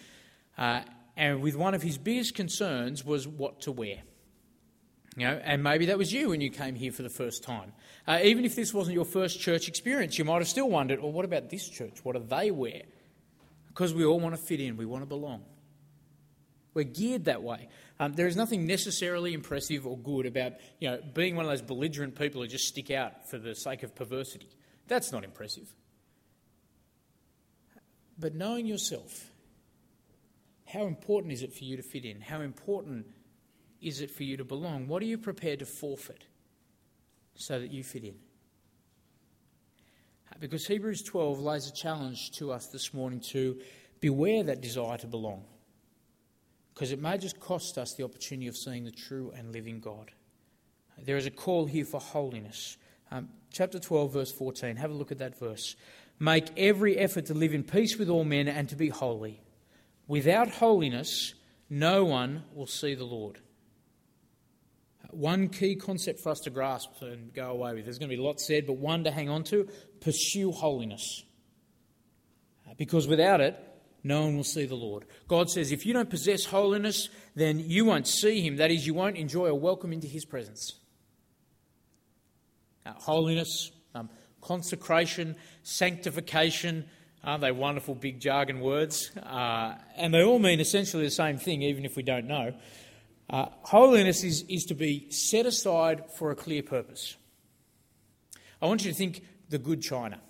uh, 0.57 0.83
and 1.17 1.43
with 1.43 1.57
one 1.57 1.75
of 1.75 1.83
his 1.83 1.99
biggest 1.99 2.37
concerns 2.37 3.05
was 3.05 3.27
what 3.27 3.61
to 3.63 3.73
wear. 3.73 3.99
You 5.19 5.27
know, 5.27 5.41
and 5.43 5.65
maybe 5.65 5.87
that 5.87 5.99
was 5.99 6.13
you 6.13 6.29
when 6.29 6.41
you 6.41 6.49
came 6.49 6.77
here 6.77 6.93
for 6.93 7.03
the 7.03 7.11
first 7.11 7.43
time. 7.43 7.73
Uh, 8.07 8.21
even 8.23 8.45
if 8.45 8.55
this 8.55 8.73
wasn't 8.73 8.95
your 8.95 9.05
first 9.05 9.41
church 9.41 9.67
experience, 9.67 10.17
you 10.17 10.25
might 10.25 10.39
have 10.39 10.49
still 10.49 10.69
wondered, 10.71 11.03
well, 11.03 11.11
what 11.11 11.25
about 11.25 11.51
this 11.51 11.69
church? 11.69 12.05
What 12.05 12.15
do 12.15 12.25
they 12.25 12.53
wear? 12.53 12.83
Because 13.67 13.93
we 13.93 14.05
all 14.05 14.21
want 14.21 14.37
to 14.37 14.41
fit 14.41 14.61
in, 14.61 14.77
we 14.77 14.87
want 14.87 15.03
to 15.03 15.07
belong. 15.07 15.43
We're 16.73 16.85
geared 16.85 17.25
that 17.25 17.43
way. 17.43 17.69
Um, 17.99 18.13
there 18.13 18.29
is 18.29 18.37
nothing 18.37 18.65
necessarily 18.65 19.35
impressive 19.35 19.89
or 19.89 19.99
good 19.99 20.25
about 20.25 20.53
you 20.79 20.89
know, 20.89 21.01
being 21.15 21.35
one 21.35 21.45
of 21.45 21.51
those 21.51 21.63
belligerent 21.63 22.15
people 22.15 22.41
who 22.41 22.47
just 22.47 22.69
stick 22.69 22.93
out 22.93 23.29
for 23.29 23.39
the 23.39 23.57
sake 23.57 23.83
of 23.83 23.97
perversity. 23.97 24.49
That's 24.87 25.11
not 25.11 25.25
impressive. 25.25 25.75
But 28.17 28.37
knowing 28.37 28.67
yourself, 28.67 29.33
how 30.67 30.87
important 30.87 31.33
is 31.33 31.43
it 31.43 31.53
for 31.53 31.65
you 31.65 31.77
to 31.77 31.83
fit 31.83 32.05
in? 32.05 32.21
How 32.21 32.41
important 32.41 33.07
is 33.81 34.01
it 34.01 34.11
for 34.11 34.25
you 34.25 34.37
to 34.37 34.45
belong? 34.45 34.89
What 34.89 35.03
are 35.03 35.07
you 35.07 35.19
prepared 35.19 35.61
to 35.61 35.67
forfeit 35.67 36.25
so 37.35 37.59
that 37.61 37.71
you 37.71 37.85
fit 37.85 38.05
in? 38.05 38.17
Because 40.41 40.67
Hebrews 40.67 41.03
12 41.03 41.41
lays 41.41 41.69
a 41.69 41.73
challenge 41.73 42.31
to 42.33 42.53
us 42.53 42.67
this 42.67 42.95
morning 42.95 43.21
to 43.33 43.59
beware 44.01 44.45
that 44.45 44.61
desire 44.61 44.97
to 44.99 45.07
belong. 45.07 45.45
Because 46.75 46.93
it 46.93 47.01
may 47.01 47.19
just 47.19 47.41
cost 47.41 47.77
us 47.77 47.95
the 47.95 48.05
opportunity 48.05 48.47
of 48.47 48.57
seeing 48.57 48.85
the 48.85 48.93
true 48.93 49.33
and 49.37 49.53
living 49.53 49.81
God. 49.81 50.13
There 51.05 51.17
is 51.17 51.27
a 51.27 51.31
call 51.31 51.67
here 51.67 51.85
for 51.85 52.01
holiness. 52.01 52.77
Um, 53.11 53.31
chapter 53.53 53.81
12, 53.81 54.13
verse 54.13 54.33
14. 54.33 54.77
Have 54.77 54.91
a 54.91 54.95
look 54.95 55.11
at 55.11 55.19
that 55.19 55.39
verse. 55.39 55.75
Make 56.21 56.51
every 56.57 56.97
effort 56.97 57.27
to 57.27 57.35
live 57.35 57.55
in 57.55 57.65
peace 57.65 57.97
with 57.97 58.09
all 58.09 58.25
men 58.25 58.49
and 58.49 58.69
to 58.69 58.77
be 58.77 58.89
holy. 58.89 59.41
Without 60.07 60.51
holiness, 60.51 61.35
no 61.69 62.05
one 62.05 62.45
will 62.55 62.67
see 62.67 62.95
the 62.95 63.05
Lord. 63.05 63.41
One 65.11 65.49
key 65.49 65.75
concept 65.77 66.21
for 66.21 66.31
us 66.31 66.41
to 66.41 66.51
grasp 66.51 66.91
and 67.01 67.33
go 67.33 67.51
away 67.51 67.75
with. 67.75 67.85
There's 67.85 67.99
going 67.99 68.11
to 68.11 68.17
be 68.17 68.23
lots 68.23 68.47
said, 68.47 68.67
but 68.67 68.77
one 68.77 69.05
to 69.05 69.11
hang 69.11 69.29
on 69.29 69.43
to 69.45 69.69
pursue 70.01 70.53
holiness. 70.53 71.25
Because 72.77 73.09
without 73.09 73.41
it, 73.41 73.59
no 74.05 74.23
one 74.23 74.37
will 74.37 74.45
see 74.45 74.67
the 74.67 74.75
Lord. 74.75 75.07
God 75.27 75.51
says 75.51 75.73
if 75.73 75.85
you 75.87 75.93
don't 75.93 76.11
possess 76.11 76.45
holiness, 76.45 77.09
then 77.35 77.59
you 77.59 77.85
won't 77.85 78.07
see 78.07 78.41
Him. 78.41 78.57
That 78.57 78.71
is, 78.71 78.87
you 78.87 78.95
won't 78.95 79.17
enjoy 79.17 79.47
a 79.47 79.55
welcome 79.55 79.93
into 79.93 80.07
His 80.07 80.25
presence. 80.25 80.75
Holiness, 82.87 83.71
um, 83.95 84.09
consecration, 84.41 85.37
sanctification, 85.63 86.87
aren't 87.25 87.43
they 87.43 87.53
wonderful 87.53 87.95
big 87.95 88.21
jargon 88.21 88.61
words? 88.61 89.11
Uh, 89.17 89.75
and 89.97 90.15
they 90.15 90.23
all 90.23 90.39
mean 90.39 90.61
essentially 90.61 91.03
the 91.03 91.11
same 91.11 91.39
thing, 91.39 91.63
even 91.63 91.85
if 91.85 91.97
we 91.97 92.03
don't 92.03 92.27
know. 92.27 92.55
Uh, 93.31 93.47
holiness 93.63 94.25
is, 94.25 94.45
is 94.49 94.65
to 94.65 94.75
be 94.75 95.11
set 95.11 95.47
aside 95.47 96.05
for 96.17 96.31
a 96.31 96.35
clear 96.35 96.63
purpose. 96.63 97.17
I 98.61 98.67
want 98.67 98.85
you 98.85 98.91
to 98.91 98.97
think 98.97 99.23
the 99.51 99.59
good 99.59 99.83
china. 99.83 100.21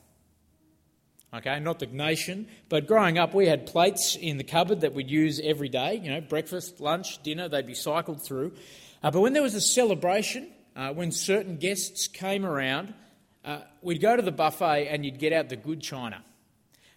Okay, 1.33 1.61
not 1.61 1.79
the 1.79 1.87
nation, 1.87 2.49
but 2.71 2.87
growing 2.87 3.19
up, 3.19 3.35
we 3.35 3.47
had 3.47 3.67
plates 3.67 4.17
in 4.17 4.39
the 4.39 4.45
cupboard 4.45 4.81
that 4.81 4.95
we'd 4.95 5.11
use 5.11 5.41
every 5.45 5.69
day. 5.69 6.01
You 6.03 6.11
know, 6.11 6.21
breakfast, 6.23 6.81
lunch, 6.81 7.23
dinner, 7.23 7.49
they'd 7.49 7.67
be 7.67 7.75
cycled 7.75 8.23
through. 8.23 8.53
Uh, 9.03 9.11
but 9.11 9.21
when 9.21 9.35
there 9.35 9.43
was 9.43 9.55
a 9.55 9.61
celebration, 9.61 10.49
uh, 10.75 10.93
when 10.93 11.13
certain 11.13 11.57
guests 11.57 12.09
came 12.09 12.47
around, 12.47 12.95
uh, 13.45 13.61
we'd 13.83 14.01
go 14.01 14.17
to 14.17 14.23
the 14.23 14.33
buffet 14.33 14.89
and 14.89 15.05
you'd 15.05 15.19
get 15.19 15.33
out 15.33 15.51
the 15.51 15.57
good 15.57 15.83
china 15.83 16.25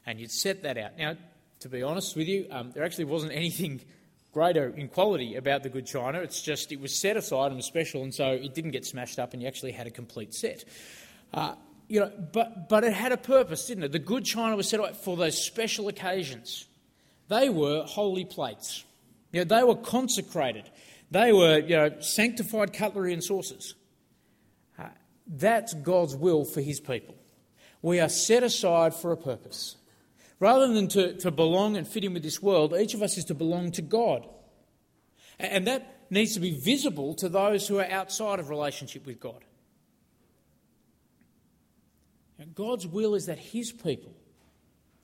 and 0.06 0.20
you'd 0.20 0.32
set 0.32 0.64
that 0.64 0.78
out. 0.78 0.98
Now, 0.98 1.18
to 1.60 1.70
be 1.70 1.84
honest 1.84 2.16
with 2.16 2.28
you, 2.28 2.48
um, 2.52 2.72
there 2.72 2.84
actually 2.84 3.06
wasn't 3.06 3.34
anything 3.34 3.82
greater 4.34 4.70
in 4.70 4.88
quality 4.88 5.36
about 5.36 5.64
the 5.64 5.70
good 5.70 5.86
china. 5.86 6.20
It's 6.20 6.42
just 6.42 6.72
it 6.72 6.80
was 6.80 6.96
set 7.00 7.18
aside 7.18 7.52
and 7.52 7.64
special, 7.64 8.04
and 8.04 8.14
so 8.14 8.32
it 8.32 8.54
didn't 8.54 8.72
get 8.72 8.86
smashed 8.86 9.20
up, 9.20 9.34
and 9.34 9.42
you 9.42 9.48
actually 9.48 9.72
had 9.72 9.88
a 9.88 9.92
complete 9.92 10.34
set. 10.34 10.64
Uh, 11.34 11.56
you 11.88 12.00
know, 12.00 12.12
but, 12.32 12.70
but 12.70 12.86
it 12.86 12.94
had 12.94 13.12
a 13.12 13.18
purpose, 13.18 13.68
didn't 13.68 13.84
it? 13.84 13.92
The 13.92 14.00
good 14.00 14.24
china 14.24 14.56
was 14.56 14.70
set 14.70 14.80
up 14.80 14.96
for 14.96 15.18
those 15.18 15.44
special 15.44 15.90
occasions. 15.90 16.66
They 17.28 17.50
were 17.50 17.84
holy 17.84 18.24
plates. 18.24 18.86
You 19.34 19.42
know, 19.42 19.58
they 19.58 19.64
were 19.64 19.76
consecrated. 19.76 20.70
They 21.12 21.34
were 21.34 21.60
you 21.60 21.76
know, 21.76 22.00
sanctified 22.00 22.72
cutlery 22.72 23.14
and 23.14 23.22
saucers. 23.22 23.76
Uh, 24.80 24.86
that's 25.28 25.74
God's 25.74 26.16
will 26.16 26.46
for 26.46 26.62
his 26.62 26.80
people. 26.80 27.16
We 27.82 28.00
are 28.00 28.10
set 28.10 28.44
aside 28.44 28.94
for 28.94 29.12
a 29.12 29.18
purpose. 29.18 29.76
Rather 30.42 30.74
than 30.74 30.88
to, 30.88 31.14
to 31.18 31.30
belong 31.30 31.78
and 31.78 31.88
fit 31.88 32.04
in 32.04 32.16
with 32.16 32.24
this 32.24 32.42
world, 32.42 32.74
each 32.74 32.96
of 32.96 33.04
us 33.04 33.16
is 33.16 33.26
to 33.26 33.36
belong 33.36 33.72
to 33.72 33.82
God. 33.84 34.28
And 35.40 35.68
that 35.68 36.08
needs 36.10 36.34
to 36.34 36.40
be 36.40 36.52
visible 36.52 37.14
to 37.16 37.30
those 37.30 37.68
who 37.68 37.78
are 37.78 37.86
outside 37.86 38.40
of 38.40 38.50
relationship 38.50 39.06
with 39.06 39.20
God. 39.20 39.46
God's 42.56 42.88
will 42.88 43.14
is 43.14 43.28
that 43.28 43.38
His 43.38 43.72
people 43.72 44.14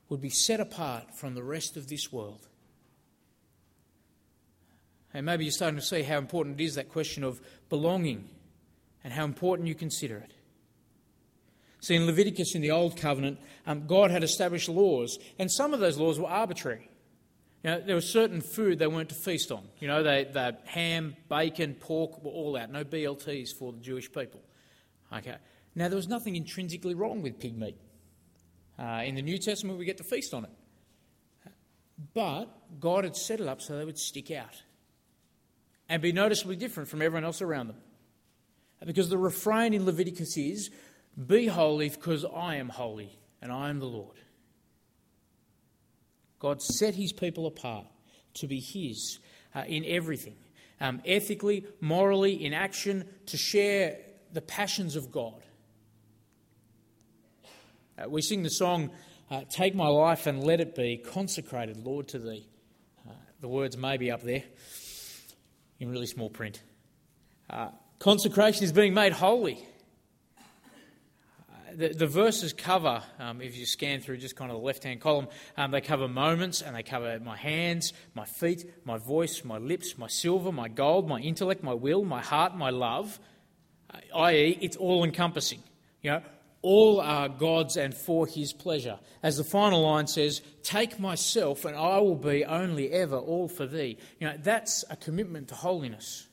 would 0.10 0.22
be 0.22 0.30
set 0.30 0.60
apart 0.60 1.14
from 1.16 1.36
the 1.36 1.44
rest 1.44 1.78
of 1.78 1.88
this 1.88 2.12
world. 2.12 2.48
And 5.14 5.24
maybe 5.24 5.46
you're 5.46 5.52
starting 5.52 5.80
to 5.80 5.86
see 5.86 6.02
how 6.02 6.18
important 6.18 6.60
it 6.60 6.64
is 6.64 6.76
that 6.76 6.90
question 6.90 7.24
of 7.24 7.40
belonging 7.70 8.28
and 9.04 9.14
how 9.14 9.24
important 9.24 9.68
you 9.68 9.76
consider 9.76 10.18
it. 10.18 10.32
See, 11.88 11.96
in 11.96 12.06
Leviticus 12.06 12.54
in 12.54 12.62
the 12.62 12.72
Old 12.72 12.98
Covenant, 12.98 13.40
um, 13.66 13.88
God 13.88 14.12
had 14.12 14.22
established 14.22 14.68
laws, 14.68 15.18
and 15.40 15.50
some 15.50 15.74
of 15.74 15.80
those 15.80 15.98
laws 15.98 16.20
were 16.20 16.28
arbitrary. 16.28 16.90
You 17.64 17.70
know, 17.70 17.80
there 17.80 17.96
was 17.96 18.12
certain 18.12 18.42
food 18.42 18.78
they 18.78 18.88
weren't 18.88 19.08
to 19.08 19.16
feast 19.16 19.54
on. 19.54 19.64
You 19.80 19.88
know, 19.88 20.04
they, 20.04 20.26
they 20.26 20.52
ham, 20.66 21.16
bacon, 21.30 21.76
pork 21.76 22.22
were 22.22 22.32
all 22.32 22.58
out. 22.58 22.74
No 22.74 22.84
BLTs 22.84 23.58
for 23.58 23.72
the 23.72 23.80
Jewish 23.80 24.12
people. 24.12 24.42
Okay. 25.14 25.38
Now, 25.76 25.88
there 25.88 25.96
was 25.96 26.10
nothing 26.10 26.36
intrinsically 26.36 26.94
wrong 26.94 27.22
with 27.22 27.40
pig 27.40 27.58
meat. 27.58 27.78
Uh, 28.78 29.04
in 29.06 29.16
the 29.16 29.22
New 29.22 29.38
Testament, 29.38 29.80
we 29.80 29.86
get 29.86 29.96
to 30.00 30.04
feast 30.04 30.34
on 30.34 30.44
it. 30.44 30.52
But 32.14 32.48
God 32.82 33.06
had 33.06 33.16
set 33.16 33.40
it 33.40 33.48
up 33.48 33.62
so 33.62 33.78
they 33.78 33.86
would 33.86 33.98
stick 33.98 34.30
out 34.30 34.62
and 35.88 36.02
be 36.02 36.12
noticeably 36.12 36.58
different 36.58 36.90
from 36.90 37.02
everyone 37.02 37.24
else 37.24 37.42
around 37.42 37.68
them. 37.68 37.78
Because 38.86 39.08
the 39.08 39.18
refrain 39.18 39.74
in 39.74 39.86
Leviticus 39.86 40.36
is, 40.36 40.70
Be 41.26 41.48
holy 41.48 41.90
because 41.90 42.26
I 42.26 42.56
am 42.56 42.70
holy 42.70 43.18
and 43.42 43.52
I 43.52 43.70
am 43.70 43.80
the 43.80 43.86
Lord. 43.86 44.18
God 46.40 46.62
set 46.62 46.94
his 46.94 47.12
people 47.12 47.48
apart 47.48 47.88
to 48.36 48.48
be 48.48 48.60
his 48.60 49.20
uh, 49.56 49.64
in 49.68 49.84
everything 49.86 50.36
um, 50.80 51.02
ethically, 51.06 51.66
morally, 51.82 52.46
in 52.46 52.54
action, 52.54 53.06
to 53.28 53.38
share 53.38 53.98
the 54.34 54.42
passions 54.42 54.96
of 54.96 55.12
God. 55.12 55.42
Uh, 57.98 58.10
we 58.10 58.22
sing 58.22 58.44
the 58.44 58.50
song, 58.50 58.92
uh, 59.32 59.42
Take 59.50 59.74
my 59.74 59.88
life 59.88 60.28
and 60.28 60.44
let 60.44 60.60
it 60.60 60.76
be 60.76 60.98
consecrated, 60.98 61.78
Lord, 61.84 62.08
to 62.10 62.20
thee. 62.20 62.48
Uh, 63.08 63.14
the 63.42 63.48
words 63.48 63.76
may 63.76 63.98
be 63.98 64.12
up 64.12 64.22
there 64.22 64.44
in 65.80 65.90
really 65.90 66.08
small 66.08 66.30
print. 66.30 66.62
Uh, 67.50 67.70
consecration 68.00 68.64
is 68.64 68.72
being 68.72 68.94
made 68.94 69.14
holy. 69.14 69.66
The, 71.78 71.90
the, 71.90 72.08
verses 72.08 72.54
cover, 72.54 73.04
um, 73.20 73.40
if 73.40 73.56
you 73.56 73.68
scan 73.68 74.02
through 74.02 74.18
just 74.18 74.36
kind 74.36 74.50
of 74.50 74.58
the 74.58 74.66
left 74.66 74.84
hand 74.84 75.00
column, 75.00 75.28
um, 75.58 75.70
they 75.70 75.80
cover 75.80 76.08
moments 76.08 76.64
and 76.64 76.76
they 76.76 76.82
cover 76.82 77.20
my 77.20 77.38
hands, 77.38 77.94
my 78.16 78.26
feet, 78.26 78.66
my 78.84 78.98
voice, 78.98 79.44
my 79.44 79.60
lips, 79.60 79.96
my 79.96 80.08
silver, 80.08 80.52
my 80.52 80.70
gold, 80.70 81.08
my 81.08 81.20
intellect, 81.20 81.64
my 81.64 81.76
will, 81.76 82.04
my 82.04 82.20
heart, 82.20 82.56
my 82.56 82.72
love, 82.72 83.20
uh, 83.94 84.00
i.e., 84.22 84.58
it's 84.60 84.76
all 84.76 85.04
encompassing. 85.04 85.62
You 86.02 86.12
know, 86.12 86.22
all 86.64 87.00
are 87.00 87.30
God's 87.30 87.78
and 87.78 87.94
for 87.94 88.26
his 88.26 88.54
pleasure. 88.54 88.98
As 89.22 89.38
the 89.38 89.44
final 89.44 89.84
line 89.84 90.08
says, 90.08 90.42
Take 90.64 91.00
myself 91.00 91.64
and 91.64 91.76
I 91.76 92.00
will 92.00 92.16
be 92.16 92.44
only 92.44 92.92
ever 92.92 93.18
all 93.18 93.48
for 93.48 93.68
thee. 93.68 94.00
You 94.20 94.28
know, 94.28 94.36
that's 94.40 94.84
a 94.90 94.96
commitment 94.96 95.50
to 95.50 95.56
holiness. 95.56 96.28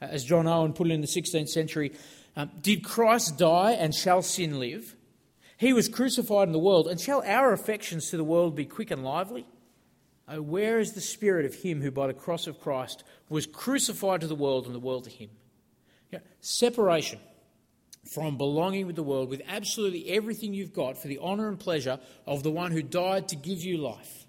As 0.00 0.24
John 0.24 0.46
Owen 0.46 0.72
put 0.72 0.88
it 0.88 0.92
in 0.92 1.00
the 1.02 1.06
16th 1.06 1.48
century, 1.48 1.92
um, 2.36 2.50
did 2.60 2.84
Christ 2.84 3.38
die 3.38 3.72
and 3.72 3.94
shall 3.94 4.22
sin 4.22 4.60
live? 4.60 4.94
He 5.56 5.72
was 5.72 5.88
crucified 5.88 6.48
in 6.48 6.52
the 6.52 6.58
world, 6.58 6.86
and 6.86 7.00
shall 7.00 7.22
our 7.24 7.52
affections 7.52 8.10
to 8.10 8.18
the 8.18 8.24
world 8.24 8.54
be 8.54 8.66
quick 8.66 8.90
and 8.90 9.02
lively? 9.02 9.46
Oh, 10.28 10.42
where 10.42 10.78
is 10.78 10.92
the 10.92 11.00
spirit 11.00 11.46
of 11.46 11.54
him 11.54 11.80
who 11.80 11.90
by 11.90 12.08
the 12.08 12.14
cross 12.14 12.46
of 12.46 12.60
Christ 12.60 13.04
was 13.28 13.46
crucified 13.46 14.20
to 14.20 14.26
the 14.26 14.34
world 14.34 14.66
and 14.66 14.74
the 14.74 14.80
world 14.80 15.04
to 15.04 15.10
him? 15.10 15.30
You 16.10 16.18
know, 16.18 16.24
separation 16.40 17.20
from 18.04 18.36
belonging 18.36 18.86
with 18.86 18.96
the 18.96 19.02
world 19.02 19.28
with 19.28 19.42
absolutely 19.48 20.10
everything 20.10 20.52
you've 20.52 20.72
got 20.72 20.96
for 20.96 21.08
the 21.08 21.18
honour 21.18 21.48
and 21.48 21.58
pleasure 21.58 21.98
of 22.26 22.42
the 22.42 22.50
one 22.50 22.72
who 22.72 22.82
died 22.82 23.28
to 23.28 23.36
give 23.36 23.62
you 23.62 23.78
life. 23.78 24.26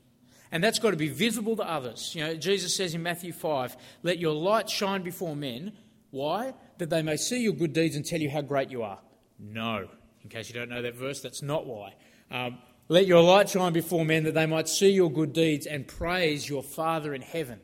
And 0.52 0.64
that's 0.64 0.80
got 0.80 0.92
to 0.92 0.98
be 0.98 1.10
visible 1.10 1.56
to 1.58 1.64
others. 1.64 2.14
You 2.16 2.24
know, 2.24 2.36
Jesus 2.36 2.76
says 2.76 2.96
in 2.96 3.04
Matthew 3.04 3.34
5, 3.34 3.76
let 4.04 4.18
your 4.18 4.34
light 4.34 4.70
shine 4.70 5.02
before 5.02 5.36
men. 5.36 5.74
Why? 6.10 6.54
That 6.78 6.90
they 6.90 7.02
may 7.02 7.18
see 7.18 7.42
your 7.42 7.54
good 7.54 7.74
deeds 7.74 7.96
and 7.96 8.06
tell 8.06 8.20
you 8.20 8.30
how 8.30 8.42
great 8.42 8.70
you 8.72 8.84
are. 8.84 9.00
No. 9.40 9.88
In 10.24 10.30
case 10.30 10.50
you 10.50 10.56
don't 10.56 10.70
know 10.70 10.82
that 10.82 10.96
verse, 10.96 11.22
that's 11.22 11.42
not 11.42 11.66
why. 11.66 11.94
Um, 12.30 12.58
let 12.90 13.06
your 13.06 13.22
light 13.22 13.50
shine 13.50 13.74
before 13.74 14.06
men 14.06 14.24
that 14.24 14.34
they 14.34 14.46
might 14.46 14.68
see 14.68 14.90
your 14.90 15.12
good 15.12 15.34
deeds 15.34 15.66
and 15.66 15.88
praise 15.88 16.48
your 16.48 16.64
Father 16.64 17.14
in 17.14 17.22
heaven. 17.22 17.60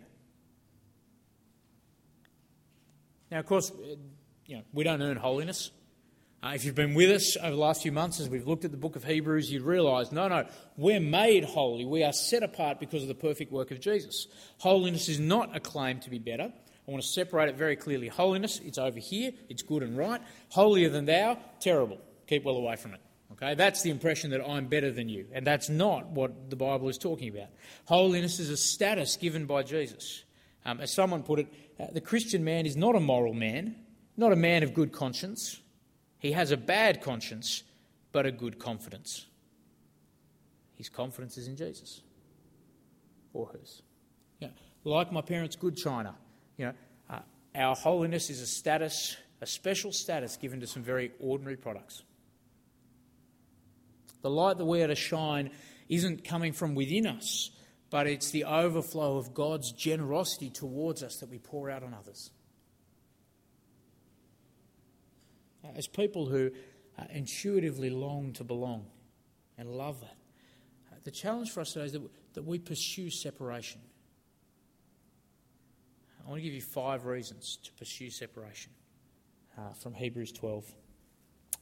Now, 3.31 3.39
of 3.39 3.45
course, 3.45 3.71
you 4.45 4.57
know, 4.57 4.63
we 4.73 4.83
don't 4.83 5.01
earn 5.01 5.17
holiness. 5.17 5.71
Uh, 6.43 6.51
if 6.55 6.65
you've 6.65 6.75
been 6.75 6.93
with 6.93 7.09
us 7.09 7.37
over 7.37 7.51
the 7.51 7.55
last 7.55 7.81
few 7.81 7.91
months 7.91 8.19
as 8.19 8.29
we've 8.29 8.45
looked 8.45 8.65
at 8.65 8.71
the 8.71 8.77
book 8.77 8.97
of 8.97 9.05
Hebrews, 9.05 9.49
you'd 9.49 9.63
realise 9.63 10.11
no, 10.11 10.27
no, 10.27 10.45
we're 10.75 10.99
made 10.99 11.45
holy. 11.45 11.85
We 11.85 12.03
are 12.03 12.11
set 12.11 12.43
apart 12.43 12.81
because 12.81 13.01
of 13.01 13.07
the 13.07 13.15
perfect 13.15 13.51
work 13.51 13.71
of 13.71 13.79
Jesus. 13.79 14.27
Holiness 14.57 15.07
is 15.07 15.21
not 15.21 15.55
a 15.55 15.61
claim 15.61 16.01
to 16.01 16.09
be 16.09 16.19
better. 16.19 16.51
I 16.87 16.91
want 16.91 17.01
to 17.01 17.07
separate 17.07 17.49
it 17.49 17.55
very 17.55 17.75
clearly. 17.75 18.07
Holiness, 18.07 18.59
it's 18.63 18.77
over 18.77 18.99
here, 18.99 19.31
it's 19.49 19.61
good 19.61 19.83
and 19.83 19.97
right. 19.97 20.21
Holier 20.49 20.89
than 20.89 21.05
thou, 21.05 21.37
terrible. 21.59 21.99
keep 22.27 22.43
well 22.43 22.57
away 22.57 22.75
from 22.75 22.93
it. 22.93 22.99
Okay, 23.33 23.55
that's 23.55 23.81
the 23.81 23.89
impression 23.89 24.31
that 24.31 24.47
I'm 24.47 24.67
better 24.67 24.91
than 24.91 25.09
you, 25.09 25.25
and 25.33 25.47
that's 25.47 25.69
not 25.69 26.07
what 26.07 26.49
the 26.49 26.55
Bible 26.55 26.89
is 26.89 26.97
talking 26.97 27.29
about. 27.29 27.47
Holiness 27.85 28.39
is 28.39 28.49
a 28.49 28.57
status 28.57 29.15
given 29.15 29.45
by 29.45 29.63
Jesus. 29.63 30.23
Um, 30.65 30.79
as 30.79 30.93
someone 30.93 31.23
put 31.23 31.39
it, 31.39 31.47
uh, 31.79 31.87
the 31.91 32.01
Christian 32.01 32.43
man 32.43 32.65
is 32.65 32.77
not 32.77 32.95
a 32.95 32.99
moral 32.99 33.33
man, 33.33 33.75
not 34.17 34.31
a 34.31 34.35
man 34.35 34.61
of 34.61 34.73
good 34.73 34.91
conscience. 34.91 35.59
He 36.19 36.33
has 36.33 36.51
a 36.51 36.57
bad 36.57 37.01
conscience, 37.01 37.63
but 38.11 38.25
a 38.25 38.31
good 38.31 38.59
confidence. 38.59 39.25
His 40.75 40.89
confidence 40.89 41.37
is 41.37 41.47
in 41.47 41.55
Jesus 41.55 42.01
or 43.33 43.47
hers. 43.47 43.81
Know, 44.41 44.49
like 44.83 45.11
my 45.11 45.21
parents' 45.21 45.55
good 45.55 45.75
china, 45.75 46.15
you 46.57 46.65
know, 46.65 46.73
uh, 47.09 47.19
our 47.55 47.75
holiness 47.75 48.29
is 48.29 48.41
a 48.41 48.47
status, 48.47 49.17
a 49.41 49.45
special 49.45 49.91
status 49.91 50.37
given 50.37 50.59
to 50.59 50.67
some 50.67 50.83
very 50.83 51.11
ordinary 51.19 51.57
products. 51.57 52.03
The 54.21 54.29
light 54.29 54.57
that 54.57 54.65
we 54.65 54.81
are 54.81 54.87
to 54.87 54.95
shine 54.95 55.51
isn't 55.89 56.23
coming 56.23 56.53
from 56.53 56.75
within 56.75 57.05
us, 57.05 57.51
but 57.89 58.07
it's 58.07 58.31
the 58.31 58.45
overflow 58.45 59.17
of 59.17 59.33
God's 59.33 59.71
generosity 59.71 60.49
towards 60.49 61.03
us 61.03 61.17
that 61.17 61.29
we 61.29 61.39
pour 61.39 61.69
out 61.69 61.83
on 61.83 61.93
others. 61.93 62.31
As 65.75 65.87
people 65.87 66.25
who 66.25 66.51
uh, 66.97 67.03
intuitively 67.11 67.89
long 67.89 68.33
to 68.33 68.43
belong 68.43 68.85
and 69.57 69.69
love 69.69 69.99
that, 70.01 70.17
uh, 70.91 70.95
the 71.03 71.11
challenge 71.11 71.51
for 71.51 71.61
us 71.61 71.73
today 71.73 71.85
is 71.85 71.97
that 72.33 72.43
we 72.43 72.59
pursue 72.59 73.09
separation. 73.09 73.81
I 76.25 76.29
want 76.29 76.39
to 76.39 76.43
give 76.43 76.53
you 76.53 76.61
five 76.61 77.05
reasons 77.05 77.57
to 77.63 77.71
pursue 77.73 78.09
separation 78.09 78.71
uh, 79.57 79.73
from 79.73 79.93
Hebrews 79.93 80.31
12. 80.31 80.63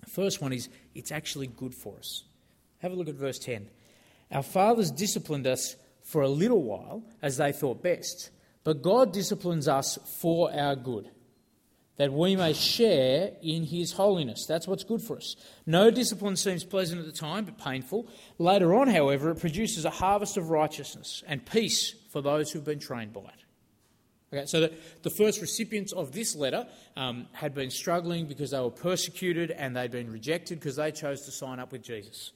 The 0.03 0.09
first 0.09 0.41
one 0.41 0.53
is 0.53 0.69
it's 0.93 1.11
actually 1.11 1.47
good 1.47 1.73
for 1.73 1.97
us. 1.97 2.23
Have 2.79 2.91
a 2.91 2.95
look 2.95 3.07
at 3.07 3.15
verse 3.15 3.39
10. 3.39 3.69
Our 4.31 4.43
fathers 4.43 4.91
disciplined 4.91 5.47
us 5.47 5.75
for 6.03 6.21
a 6.21 6.29
little 6.29 6.61
while 6.61 7.03
as 7.21 7.37
they 7.37 7.51
thought 7.51 7.81
best, 7.81 8.29
but 8.63 8.81
God 8.81 9.13
disciplines 9.13 9.67
us 9.67 9.97
for 10.19 10.53
our 10.53 10.75
good, 10.75 11.09
that 11.97 12.13
we 12.13 12.35
may 12.35 12.53
share 12.53 13.31
in 13.41 13.63
his 13.63 13.93
holiness. 13.93 14.45
That's 14.45 14.67
what's 14.67 14.83
good 14.83 15.01
for 15.01 15.17
us. 15.17 15.35
No 15.65 15.89
discipline 15.89 16.35
seems 16.35 16.63
pleasant 16.63 16.99
at 16.99 17.05
the 17.05 17.11
time, 17.11 17.45
but 17.45 17.57
painful. 17.57 18.07
Later 18.37 18.75
on, 18.75 18.87
however, 18.87 19.31
it 19.31 19.39
produces 19.39 19.85
a 19.85 19.89
harvest 19.89 20.37
of 20.37 20.49
righteousness 20.49 21.23
and 21.27 21.45
peace 21.45 21.95
for 22.11 22.21
those 22.21 22.51
who've 22.51 22.63
been 22.63 22.79
trained 22.79 23.13
by 23.13 23.21
it. 23.21 23.40
Okay, 24.33 24.45
so 24.45 24.61
the, 24.61 24.73
the 25.03 25.09
first 25.09 25.41
recipients 25.41 25.91
of 25.91 26.13
this 26.13 26.35
letter 26.35 26.65
um, 26.95 27.27
had 27.33 27.53
been 27.53 27.69
struggling 27.69 28.27
because 28.27 28.51
they 28.51 28.59
were 28.59 28.71
persecuted 28.71 29.51
and 29.51 29.75
they'd 29.75 29.91
been 29.91 30.11
rejected 30.11 30.59
because 30.59 30.77
they 30.77 30.91
chose 30.91 31.21
to 31.25 31.31
sign 31.31 31.59
up 31.59 31.71
with 31.71 31.81
Jesus. 31.81 32.31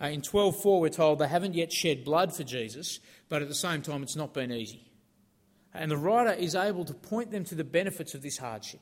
Uh, 0.00 0.06
in 0.06 0.22
12.4, 0.22 0.80
we're 0.80 0.88
told 0.88 1.18
they 1.18 1.28
haven't 1.28 1.54
yet 1.54 1.72
shed 1.72 2.04
blood 2.04 2.34
for 2.34 2.44
Jesus, 2.44 3.00
but 3.28 3.42
at 3.42 3.48
the 3.48 3.54
same 3.54 3.82
time, 3.82 4.02
it's 4.02 4.16
not 4.16 4.32
been 4.32 4.52
easy. 4.52 4.90
And 5.74 5.90
the 5.90 5.96
writer 5.96 6.32
is 6.32 6.54
able 6.54 6.84
to 6.84 6.94
point 6.94 7.32
them 7.32 7.44
to 7.44 7.54
the 7.54 7.64
benefits 7.64 8.14
of 8.14 8.22
this 8.22 8.38
hardship. 8.38 8.80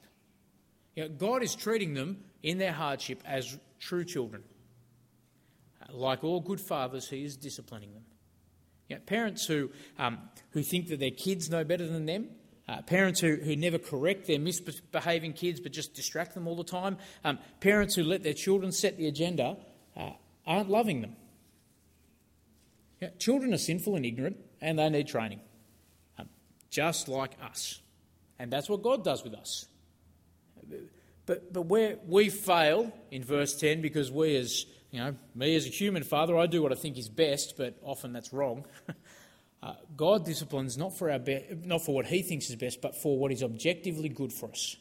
You 0.95 1.05
know, 1.05 1.09
God 1.11 1.43
is 1.43 1.55
treating 1.55 1.95
them 1.95 2.25
in 2.43 2.59
their 2.59 2.73
hardship 2.73 3.23
as 3.25 3.59
true 3.79 4.05
children. 4.05 4.43
Uh, 5.83 5.95
like 5.95 6.23
all 6.23 6.41
good 6.41 6.61
fathers, 6.61 7.09
He 7.09 7.25
is 7.25 7.37
disciplining 7.37 7.95
them. 7.95 8.05
You 8.89 8.97
know, 8.97 9.03
parents 9.07 9.47
who, 9.47 9.71
um, 9.99 10.19
who 10.51 10.63
think 10.63 10.89
that 10.89 11.01
their 11.01 11.11
kids 11.11 11.51
know 11.51 11.65
better 11.65 11.87
than 11.87 12.07
them, 12.07 12.29
uh, 12.69 12.83
parents 12.83 13.21
who, 13.21 13.37
who 13.37 13.57
never 13.57 13.79
correct 13.79 14.27
their 14.27 14.39
misbehaving 14.39 15.33
kids 15.33 15.59
but 15.59 15.73
just 15.73 15.95
distract 15.95 16.35
them 16.35 16.47
all 16.47 16.57
the 16.57 16.65
time, 16.65 16.99
um, 17.25 17.39
parents 17.61 17.95
who 17.95 18.03
let 18.03 18.23
their 18.23 18.35
children 18.35 18.73
set 18.73 18.99
the 18.99 19.09
agenda, 19.09 19.57
uh, 19.97 20.11
aren't 20.47 20.69
loving 20.69 21.01
them. 21.01 21.17
Children 23.19 23.55
are 23.55 23.59
sinful 23.59 23.95
and 23.95 24.05
ignorant, 24.05 24.37
and 24.61 24.79
they 24.79 24.89
need 24.91 25.07
training, 25.07 25.41
um, 26.19 26.29
just 26.69 27.09
like 27.09 27.33
us. 27.43 27.81
And 28.39 28.53
that's 28.53 28.69
what 28.69 28.83
God 28.83 29.05
does 29.05 29.23
with 29.23 29.35
us. 29.35 29.67
But, 31.27 31.53
but 31.53 31.63
where 31.63 31.99
we 32.07 32.29
fail 32.29 32.93
in 33.11 33.23
verse 33.23 33.55
10, 33.55 33.83
because 33.83 34.11
we 34.11 34.37
as, 34.37 34.67
you 34.91 34.99
know, 34.99 35.15
me 35.35 35.55
as 35.55 35.67
a 35.67 35.71
human 35.71 36.03
father, 36.03 36.37
I 36.37 36.47
do 36.47 36.63
what 36.63 36.73
I 36.73 36.75
think 36.75 36.99
is 36.99 37.09
best, 37.09 37.55
but 37.57 37.77
often 37.83 38.13
that's 38.13 38.33
wrong. 38.33 38.65
uh, 39.63 39.75
God 39.97 40.25
disciplines 40.25 40.77
not 40.77 40.97
for, 40.97 41.11
our 41.11 41.19
be- 41.19 41.45
not 41.65 41.85
for 41.85 41.95
what 41.95 42.07
he 42.07 42.23
thinks 42.23 42.49
is 42.49 42.57
best, 42.57 42.81
but 42.81 42.95
for 43.03 43.19
what 43.19 43.33
is 43.33 43.43
objectively 43.43 44.09
good 44.09 44.33
for 44.33 44.51
us. 44.51 44.77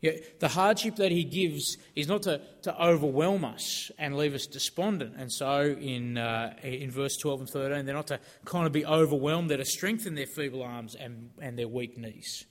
Yeah, 0.00 0.12
the 0.38 0.48
hardship 0.48 0.96
that 0.96 1.10
he 1.10 1.24
gives 1.24 1.76
is 1.96 2.06
not 2.06 2.22
to, 2.22 2.40
to 2.62 2.82
overwhelm 2.82 3.44
us 3.44 3.90
and 3.98 4.16
leave 4.16 4.32
us 4.32 4.46
despondent. 4.46 5.14
And 5.16 5.30
so 5.30 5.62
in, 5.62 6.16
uh, 6.16 6.54
in 6.62 6.92
verse 6.92 7.16
12 7.16 7.40
and 7.40 7.48
13, 7.50 7.84
they're 7.84 7.96
not 7.96 8.06
to 8.06 8.20
kind 8.44 8.64
of 8.64 8.72
be 8.72 8.86
overwhelmed, 8.86 9.50
they're 9.50 9.58
to 9.58 9.64
strengthen 9.64 10.14
their 10.14 10.26
feeble 10.26 10.62
arms 10.62 10.94
and, 10.94 11.30
and 11.42 11.58
their 11.58 11.66
weak 11.66 11.98
knees. 11.98 12.46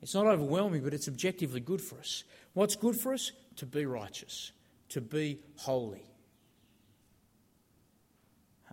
It's 0.00 0.14
not 0.14 0.26
overwhelming, 0.26 0.84
but 0.84 0.94
it's 0.94 1.08
objectively 1.08 1.60
good 1.60 1.80
for 1.80 1.98
us. 1.98 2.22
What's 2.52 2.76
good 2.76 2.96
for 2.96 3.12
us? 3.12 3.32
To 3.56 3.66
be 3.66 3.86
righteous, 3.86 4.52
to 4.90 5.00
be 5.00 5.40
holy. 5.56 6.07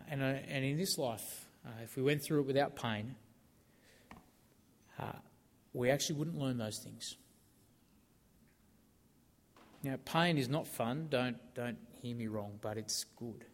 And, 0.09 0.21
uh, 0.21 0.25
and 0.47 0.63
in 0.63 0.77
this 0.77 0.97
life, 0.97 1.45
uh, 1.65 1.69
if 1.83 1.95
we 1.95 2.03
went 2.03 2.21
through 2.21 2.41
it 2.41 2.47
without 2.47 2.75
pain, 2.75 3.15
uh, 4.99 5.13
we 5.73 5.89
actually 5.89 6.17
wouldn't 6.17 6.37
learn 6.37 6.57
those 6.57 6.79
things. 6.79 7.15
Now, 9.83 9.97
pain 10.03 10.37
is 10.37 10.49
not 10.49 10.67
fun, 10.67 11.07
don't, 11.09 11.37
don't 11.53 11.77
hear 12.01 12.15
me 12.15 12.27
wrong, 12.27 12.57
but 12.61 12.77
it's 12.77 13.05
good 13.17 13.45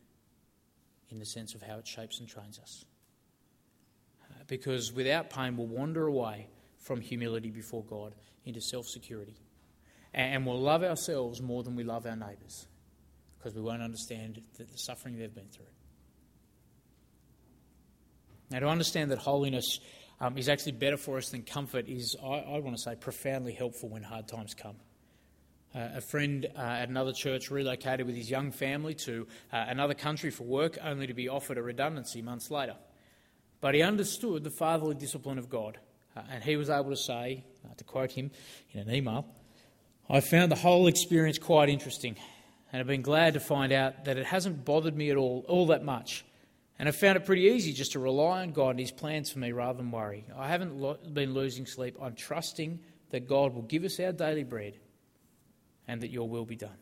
in 1.10 1.20
the 1.20 1.26
sense 1.26 1.56
of 1.56 1.62
how 1.62 1.78
it 1.78 1.88
shapes 1.88 2.20
and 2.20 2.28
trains 2.28 2.60
us. 2.60 2.86
Uh, 4.24 4.44
because 4.48 4.94
without 4.94 5.30
pain, 5.30 5.58
we'll 5.58 5.68
wander 5.68 6.08
away 6.08 6.48
from 6.80 7.02
humility 7.02 7.50
before 7.50 7.84
God 7.84 8.16
into 8.46 8.62
self 8.62 8.88
security. 8.88 9.36
And 10.14 10.46
we'll 10.46 10.60
love 10.60 10.84
ourselves 10.84 11.42
more 11.42 11.64
than 11.64 11.76
we 11.76 11.84
love 11.84 12.06
our 12.06 12.16
neighbours 12.16 12.68
because 13.38 13.56
we 13.56 13.62
won't 13.62 13.82
understand 13.82 14.42
the 14.58 14.66
suffering 14.76 15.18
they've 15.18 15.34
been 15.34 15.48
through. 15.48 15.66
Now, 18.52 18.60
to 18.60 18.68
understand 18.68 19.12
that 19.12 19.18
holiness 19.18 19.80
um, 20.20 20.38
is 20.38 20.50
actually 20.50 20.74
better 20.74 20.98
for 20.98 21.18
us 21.18 21.30
than 21.30 21.44
comfort 21.44 21.88
is, 21.88 22.18
I, 22.22 22.40
I 22.40 22.60
want 22.60 22.76
to 22.76 22.82
say, 22.82 22.96
profoundly 22.96 23.54
helpful 23.54 23.88
when 23.88 24.04
hard 24.04 24.28
times 24.28 24.54
come. 24.54 24.76
Uh, 25.74 25.88
a 25.96 26.02
friend 26.02 26.46
uh, 26.58 26.60
at 26.60 26.90
another 26.90 27.14
church 27.14 27.50
relocated 27.50 28.06
with 28.06 28.18
his 28.18 28.30
young 28.30 28.52
family 28.52 28.94
to 28.94 29.26
uh, 29.54 29.66
another 29.70 29.94
country 29.94 30.32
for 30.32 30.44
work, 30.44 30.78
only 30.84 31.08
to 31.08 31.14
be 31.14 31.30
offered 31.30 31.58
a 31.58 31.62
redundancy 31.62 32.22
months 32.22 32.52
later. 32.52 32.76
But 33.62 33.74
he 33.74 33.82
understood 33.82 34.44
the 34.44 34.50
fatherly 34.50 34.96
discipline 34.96 35.38
of 35.38 35.50
God, 35.50 35.80
uh, 36.18 36.24
and 36.30 36.44
he 36.44 36.58
was 36.58 36.70
able 36.70 36.90
to 36.90 36.98
say, 36.98 37.46
uh, 37.64 37.74
to 37.78 37.86
quote 37.86 38.12
him 38.12 38.32
in 38.74 38.82
an 38.82 38.94
email, 38.94 39.26
I 40.10 40.20
found 40.20 40.52
the 40.52 40.58
whole 40.58 40.88
experience 40.88 41.40
quite 41.40 41.70
interesting, 41.70 42.18
and 42.74 42.82
I've 42.82 42.88
been 42.88 43.02
glad 43.02 43.36
to 43.36 43.40
find 43.40 43.72
out 43.72 44.04
that 44.04 44.18
it 44.18 44.26
hasn't 44.26 44.66
bothered 44.66 44.98
me 44.98 45.10
at 45.10 45.16
all, 45.16 45.46
all 45.48 45.68
that 45.68 45.86
much. 45.86 46.26
And 46.82 46.88
I've 46.88 46.96
found 46.96 47.16
it 47.16 47.26
pretty 47.26 47.44
easy 47.44 47.74
just 47.74 47.92
to 47.92 48.00
rely 48.00 48.42
on 48.42 48.54
God 48.54 48.72
and 48.72 48.80
His 48.80 48.90
plans 48.90 49.30
for 49.30 49.38
me 49.38 49.52
rather 49.52 49.78
than 49.78 49.92
worry. 49.92 50.26
I 50.36 50.48
haven't 50.48 50.76
lo- 50.76 50.98
been 51.14 51.32
losing 51.32 51.68
sleep. 51.68 51.96
I'm 52.02 52.16
trusting 52.16 52.80
that 53.12 53.28
God 53.28 53.54
will 53.54 53.62
give 53.62 53.84
us 53.84 54.00
our 54.00 54.12
daily 54.12 54.44
bread 54.44 54.80
and 55.88 56.02
that 56.02 56.10
your 56.10 56.28
will 56.28 56.44
be 56.44 56.56
done. 56.56 56.80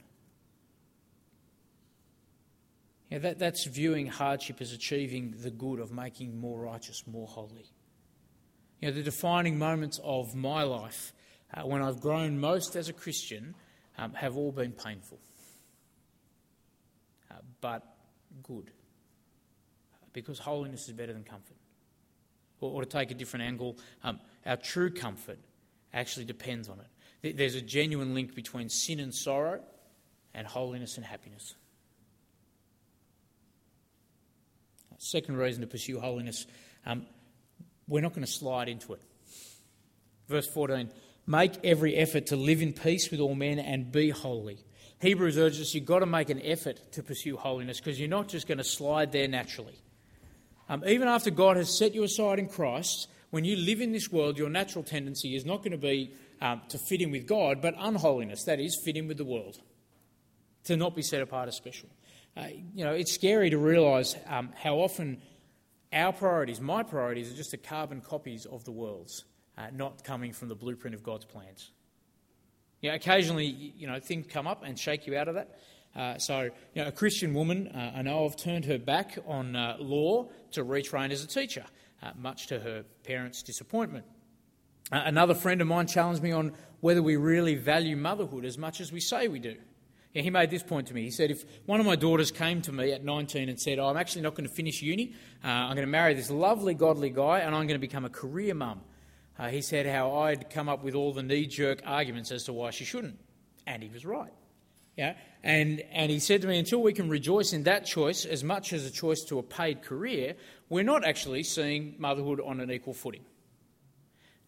Yeah, 3.10 3.18
that, 3.18 3.40
that's 3.40 3.66
viewing 3.66 4.08
hardship 4.08 4.62
as 4.62 4.72
achieving 4.72 5.36
the 5.38 5.52
good 5.52 5.82
of 5.82 5.92
making 5.92 6.40
more 6.40 6.62
righteous, 6.62 7.04
more 7.06 7.28
holy. 7.28 7.70
You 8.80 8.88
know, 8.88 8.96
the 8.96 9.04
defining 9.04 9.60
moments 9.60 10.00
of 10.02 10.34
my 10.34 10.64
life 10.64 11.12
uh, 11.54 11.64
when 11.64 11.82
I've 11.82 12.00
grown 12.00 12.40
most 12.40 12.78
as 12.78 12.88
a 12.88 12.94
Christian 12.94 13.54
um, 13.98 14.14
have 14.14 14.38
all 14.38 14.54
been 14.54 14.72
painful, 14.72 15.20
uh, 17.30 17.40
but 17.60 17.84
good 18.44 18.72
because 20.14 20.40
holiness 20.40 20.88
is 20.88 20.94
better 20.94 21.14
than 21.14 21.24
comfort. 21.24 21.58
Or, 22.62 22.72
or 22.72 22.82
to 22.82 22.90
take 22.90 23.12
a 23.12 23.14
different 23.14 23.46
angle, 23.46 23.78
um, 24.04 24.20
our 24.46 24.58
true 24.58 24.90
comfort 24.90 25.40
actually 25.94 26.26
depends 26.26 26.70
on 26.70 26.80
it. 26.80 27.38
There's 27.38 27.56
a 27.56 27.62
genuine 27.62 28.14
link 28.14 28.36
between 28.36 28.70
sin 28.70 29.00
and 29.00 29.14
sorrow 29.14 29.62
and 30.34 30.48
holiness 30.48 30.98
and 30.98 31.06
happiness. 31.06 31.56
Second 34.98 35.38
reason 35.38 35.62
to 35.62 35.68
pursue 35.68 36.00
holiness, 36.00 36.46
um, 36.86 37.06
we're 37.88 38.02
not 38.02 38.14
going 38.14 38.26
to 38.26 38.32
slide 38.32 38.68
into 38.68 38.94
it. 38.94 39.02
Verse 40.28 40.48
14 40.48 40.92
Make 41.26 41.64
every 41.64 41.96
effort 41.96 42.28
to 42.28 42.36
live 42.36 42.62
in 42.62 42.74
peace 42.74 43.12
with 43.12 43.20
all 43.20 43.36
men 43.36 43.60
and 43.60 43.92
be 43.92 44.10
holy. 44.10 44.66
Hebrews 45.00 45.38
urges 45.38 45.62
us 45.62 45.74
you've 45.74 45.86
got 45.86 46.00
to 46.00 46.06
make 46.06 46.30
an 46.30 46.42
effort 46.44 46.92
to 46.94 47.04
pursue 47.04 47.38
holiness 47.38 47.80
because 47.80 48.00
you're 48.00 48.10
not 48.10 48.28
just 48.28 48.48
going 48.48 48.58
to 48.58 48.64
slide 48.64 49.12
there 49.12 49.28
naturally. 49.28 49.80
Um, 50.70 50.84
even 50.86 51.08
after 51.08 51.32
God 51.32 51.58
has 51.58 51.76
set 51.76 51.96
you 51.96 52.04
aside 52.04 52.38
in 52.38 52.48
Christ, 52.48 53.10
when 53.32 53.44
you 53.44 53.56
live 53.56 53.82
in 53.82 53.92
this 53.92 54.12
world, 54.12 54.38
your 54.38 54.50
natural 54.50 54.84
tendency 54.84 55.36
is 55.36 55.44
not 55.44 55.58
going 55.58 55.72
to 55.72 55.78
be 55.78 56.14
um, 56.42 56.62
to 56.70 56.78
fit 56.78 57.02
in 57.02 57.12
with 57.12 57.28
God, 57.28 57.62
but 57.62 57.74
unholiness, 57.78 58.44
that 58.46 58.60
is, 58.60 58.80
fit 58.86 58.96
in 58.96 59.08
with 59.08 59.18
the 59.18 59.26
world, 59.26 59.58
to 60.66 60.78
not 60.78 60.96
be 60.96 61.02
set 61.02 61.22
apart 61.22 61.48
as 61.48 61.56
special. 61.56 61.90
Uh, 62.38 62.48
you 62.74 62.86
know, 62.86 62.94
it's 62.94 63.12
scary 63.12 63.50
to 63.50 63.58
realise 63.58 64.16
um, 64.28 64.52
how 64.56 64.76
often 64.76 65.22
our 65.92 66.14
priorities, 66.14 66.62
my 66.62 66.84
priorities, 66.84 67.32
are 67.34 67.36
just 67.36 67.52
the 67.52 67.58
carbon 67.58 68.00
copies 68.00 68.46
of 68.46 68.64
the 68.64 68.72
world's, 68.72 69.26
uh, 69.58 69.68
not 69.74 70.04
coming 70.04 70.32
from 70.32 70.48
the 70.48 70.56
blueprint 70.56 70.94
of 70.96 71.04
God's 71.04 71.26
plans. 71.26 71.72
You 72.82 72.90
know, 72.90 72.96
occasionally, 72.96 73.46
you 73.46 73.88
know, 73.88 74.00
things 74.00 74.28
come 74.30 74.48
up 74.48 74.64
and 74.64 74.80
shake 74.80 75.08
you 75.08 75.18
out 75.18 75.28
of 75.28 75.36
that. 75.36 75.60
Uh, 75.96 76.18
so, 76.18 76.44
you 76.44 76.82
know, 76.82 76.88
a 76.88 76.92
Christian 76.92 77.34
woman 77.34 77.68
uh, 77.70 77.94
I 77.96 78.02
know 78.02 78.26
of 78.26 78.38
turned 78.38 78.66
her 78.66 78.78
back 78.78 79.18
on 79.26 79.56
uh, 79.56 79.78
law 79.80 80.30
to 80.52 80.64
retrain 80.64 81.12
as 81.12 81.24
a 81.24 81.28
teacher, 81.28 81.66
uh, 82.04 82.12
much 82.16 82.48
to 82.48 82.60
her 82.60 82.86
parents' 83.04 83.42
disappointment. 83.44 84.06
Uh, 84.92 85.02
another 85.06 85.36
friend 85.36 85.62
of 85.62 85.68
mine 85.68 85.88
challenged 85.88 86.24
me 86.24 86.32
on 86.32 86.54
whether 86.80 87.02
we 87.02 87.16
really 87.16 87.56
value 87.56 87.98
motherhood 87.98 88.46
as 88.46 88.58
much 88.58 88.82
as 88.82 88.92
we 88.92 89.00
say 89.00 89.28
we 89.28 89.40
do. 89.40 89.56
Yeah, 90.14 90.24
he 90.24 90.32
made 90.32 90.50
this 90.50 90.64
point 90.64 90.88
to 90.88 90.94
me. 90.94 91.04
He 91.04 91.12
said, 91.12 91.30
If 91.30 91.46
one 91.66 91.80
of 91.80 91.86
my 91.86 91.96
daughters 91.96 92.32
came 92.32 92.62
to 92.64 92.72
me 92.72 92.92
at 92.94 93.04
19 93.04 93.48
and 93.48 93.60
said, 93.60 93.78
oh, 93.78 93.88
I'm 93.88 93.98
actually 93.98 94.24
not 94.24 94.34
going 94.34 94.48
to 94.48 94.54
finish 94.54 94.82
uni, 94.82 95.14
uh, 95.44 95.48
I'm 95.48 95.76
going 95.76 95.86
to 95.86 95.92
marry 95.92 96.16
this 96.16 96.32
lovely, 96.32 96.74
godly 96.74 97.12
guy, 97.12 97.40
and 97.40 97.54
I'm 97.54 97.68
going 97.68 97.80
to 97.80 97.88
become 97.88 98.06
a 98.06 98.10
career 98.10 98.56
mum, 98.56 98.82
uh, 99.38 99.50
he 99.50 99.62
said 99.62 99.86
how 99.86 100.16
I'd 100.16 100.50
come 100.50 100.68
up 100.68 100.84
with 100.84 100.96
all 100.96 101.14
the 101.14 101.22
knee 101.22 101.46
jerk 101.46 101.82
arguments 101.86 102.32
as 102.32 102.46
to 102.46 102.54
why 102.54 102.72
she 102.72 102.86
shouldn't. 102.86 103.20
And 103.68 103.84
he 103.84 103.90
was 103.90 104.04
right. 104.04 104.34
Yeah? 105.00 105.14
And, 105.44 105.82
and 105.94 106.12
he 106.12 106.20
said 106.20 106.42
to 106.42 106.48
me, 106.50 106.60
until 106.60 106.82
we 106.82 106.92
can 106.92 107.08
rejoice 107.08 107.54
in 107.54 107.64
that 107.64 107.86
choice 107.86 108.26
as 108.26 108.44
much 108.44 108.74
as 108.74 108.86
a 108.86 108.92
choice 108.92 109.24
to 109.30 109.40
a 109.40 109.44
paid 109.44 109.82
career, 109.82 110.36
we're 110.68 110.84
not 110.84 111.06
actually 111.06 111.44
seeing 111.44 111.96
motherhood 111.98 112.42
on 112.42 112.60
an 112.60 112.70
equal 112.70 112.94
footing. 112.94 113.24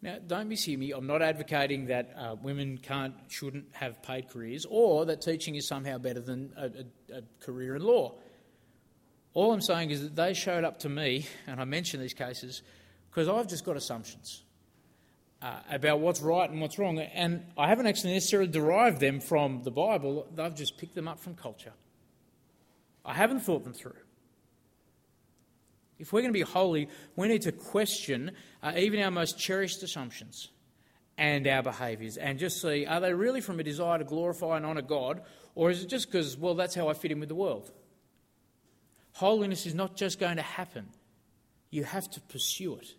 Now, 0.01 0.17
don't 0.27 0.49
mishear 0.49 0.77
me. 0.77 0.91
I'm 0.91 1.07
not 1.07 1.21
advocating 1.21 1.85
that 1.85 2.13
uh, 2.17 2.35
women 2.43 2.77
can't, 2.79 3.13
shouldn't 3.29 3.67
have 3.71 4.03
paid 4.03 4.29
careers 4.29 4.65
or 4.69 5.05
that 5.05 5.21
teaching 5.21 5.55
is 5.55 5.65
somehow 5.65 5.97
better 5.99 6.19
than 6.19 6.51
a, 6.57 6.65
a, 6.65 7.19
a 7.19 7.21
career 7.39 7.77
in 7.77 7.83
law. 7.83 8.15
All 9.33 9.53
I'm 9.53 9.61
saying 9.61 9.91
is 9.91 10.01
that 10.01 10.17
they 10.17 10.33
showed 10.33 10.65
up 10.65 10.79
to 10.79 10.89
me, 10.89 11.27
and 11.47 11.61
I 11.61 11.63
mention 11.63 12.01
these 12.01 12.13
cases 12.13 12.61
because 13.09 13.29
I've 13.29 13.47
just 13.47 13.63
got 13.63 13.77
assumptions 13.77 14.43
uh, 15.41 15.59
about 15.71 15.99
what's 15.99 16.21
right 16.21 16.49
and 16.49 16.61
what's 16.61 16.77
wrong, 16.77 16.99
and 16.99 17.43
I 17.57 17.67
haven't 17.67 17.87
actually 17.87 18.13
necessarily 18.13 18.49
derived 18.49 18.99
them 18.99 19.19
from 19.19 19.63
the 19.63 19.71
Bible. 19.71 20.27
I've 20.37 20.55
just 20.55 20.77
picked 20.77 20.95
them 20.95 21.07
up 21.07 21.19
from 21.19 21.35
culture. 21.35 21.73
I 23.03 23.13
haven't 23.13 23.39
thought 23.39 23.63
them 23.63 23.73
through. 23.73 23.95
If 25.97 26.13
we're 26.13 26.21
going 26.21 26.33
to 26.33 26.37
be 26.37 26.41
holy, 26.41 26.89
we 27.15 27.27
need 27.27 27.43
to 27.43 27.51
question 27.51 28.31
uh, 28.63 28.73
even 28.75 29.01
our 29.01 29.11
most 29.11 29.37
cherished 29.37 29.83
assumptions 29.83 30.49
and 31.17 31.45
our 31.47 31.61
behaviours 31.61 32.17
and 32.17 32.39
just 32.39 32.59
see 32.59 32.87
are 32.87 32.99
they 32.99 33.13
really 33.13 33.41
from 33.41 33.59
a 33.59 33.63
desire 33.63 33.99
to 33.99 34.03
glorify 34.03 34.57
and 34.57 34.65
honour 34.65 34.81
God, 34.81 35.21
or 35.53 35.69
is 35.69 35.83
it 35.83 35.89
just 35.89 36.11
because, 36.11 36.37
well, 36.37 36.55
that's 36.55 36.73
how 36.73 36.87
I 36.87 36.93
fit 36.93 37.11
in 37.11 37.19
with 37.19 37.29
the 37.29 37.35
world? 37.35 37.71
Holiness 39.13 39.65
is 39.65 39.75
not 39.75 39.95
just 39.95 40.19
going 40.19 40.37
to 40.37 40.41
happen, 40.41 40.87
you 41.69 41.83
have 41.83 42.09
to 42.11 42.21
pursue 42.21 42.75
it. 42.75 42.95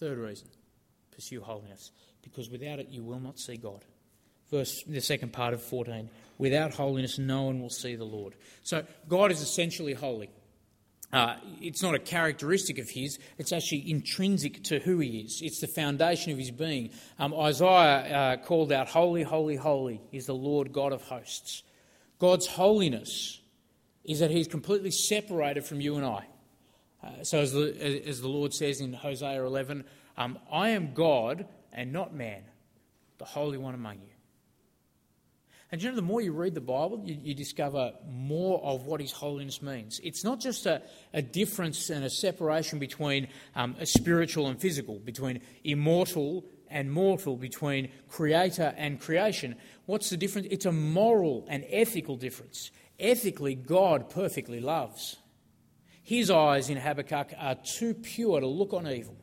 Third 0.00 0.16
reason 0.16 0.48
pursue 1.12 1.42
holiness, 1.42 1.92
because 2.22 2.48
without 2.48 2.78
it 2.78 2.88
you 2.88 3.02
will 3.02 3.20
not 3.20 3.38
see 3.38 3.58
God. 3.58 3.84
Verse, 4.50 4.82
the 4.84 5.00
second 5.00 5.32
part 5.32 5.52
of 5.52 5.62
14 5.62 6.08
Without 6.38 6.72
holiness, 6.72 7.18
no 7.18 7.42
one 7.42 7.60
will 7.60 7.68
see 7.68 7.96
the 7.96 8.04
Lord. 8.04 8.34
So, 8.62 8.82
God 9.08 9.30
is 9.30 9.42
essentially 9.42 9.92
holy. 9.92 10.30
Uh, 11.12 11.36
it's 11.60 11.82
not 11.82 11.94
a 11.94 11.98
characteristic 11.98 12.78
of 12.78 12.88
his, 12.88 13.18
it's 13.36 13.52
actually 13.52 13.90
intrinsic 13.90 14.64
to 14.64 14.78
who 14.78 15.00
he 15.00 15.18
is. 15.18 15.40
It's 15.42 15.60
the 15.60 15.66
foundation 15.66 16.32
of 16.32 16.38
his 16.38 16.50
being. 16.50 16.90
Um, 17.18 17.34
Isaiah 17.34 17.66
uh, 17.68 18.36
called 18.38 18.72
out, 18.72 18.88
Holy, 18.88 19.22
holy, 19.22 19.56
holy 19.56 20.00
is 20.12 20.26
the 20.26 20.34
Lord 20.34 20.72
God 20.72 20.94
of 20.94 21.02
hosts. 21.02 21.62
God's 22.18 22.46
holiness 22.46 23.40
is 24.04 24.20
that 24.20 24.30
he's 24.30 24.48
completely 24.48 24.92
separated 24.92 25.64
from 25.64 25.82
you 25.82 25.96
and 25.96 26.06
I. 26.06 26.26
Uh, 27.02 27.22
so, 27.22 27.40
as 27.40 27.52
the, 27.52 28.02
as 28.06 28.20
the 28.20 28.28
Lord 28.28 28.52
says 28.52 28.80
in 28.80 28.92
Hosea 28.92 29.44
11, 29.44 29.84
um, 30.16 30.38
I 30.52 30.70
am 30.70 30.92
God 30.92 31.46
and 31.72 31.92
not 31.92 32.14
man, 32.14 32.42
the 33.18 33.24
Holy 33.24 33.58
One 33.58 33.74
among 33.74 33.96
you. 33.96 34.10
And 35.72 35.80
you 35.80 35.88
know, 35.88 35.94
the 35.94 36.02
more 36.02 36.20
you 36.20 36.32
read 36.32 36.54
the 36.54 36.60
Bible, 36.60 37.00
you, 37.04 37.16
you 37.22 37.34
discover 37.34 37.92
more 38.08 38.60
of 38.62 38.86
what 38.86 39.00
His 39.00 39.12
holiness 39.12 39.62
means. 39.62 40.00
It's 40.02 40.24
not 40.24 40.40
just 40.40 40.66
a, 40.66 40.82
a 41.14 41.22
difference 41.22 41.90
and 41.90 42.04
a 42.04 42.10
separation 42.10 42.78
between 42.78 43.28
um, 43.54 43.76
a 43.78 43.86
spiritual 43.86 44.48
and 44.48 44.60
physical, 44.60 44.98
between 44.98 45.40
immortal 45.62 46.44
and 46.68 46.92
mortal, 46.92 47.36
between 47.36 47.90
creator 48.08 48.74
and 48.76 49.00
creation. 49.00 49.54
What's 49.86 50.10
the 50.10 50.16
difference? 50.16 50.48
It's 50.50 50.66
a 50.66 50.72
moral 50.72 51.46
and 51.48 51.64
ethical 51.68 52.16
difference. 52.16 52.70
Ethically, 52.98 53.54
God 53.54 54.10
perfectly 54.10 54.60
loves. 54.60 55.16
His 56.10 56.28
eyes 56.28 56.70
in 56.70 56.76
Habakkuk 56.76 57.34
are 57.38 57.54
too 57.54 57.94
pure 57.94 58.40
to 58.40 58.46
look 58.48 58.72
on 58.72 58.84
evil. 58.88 59.16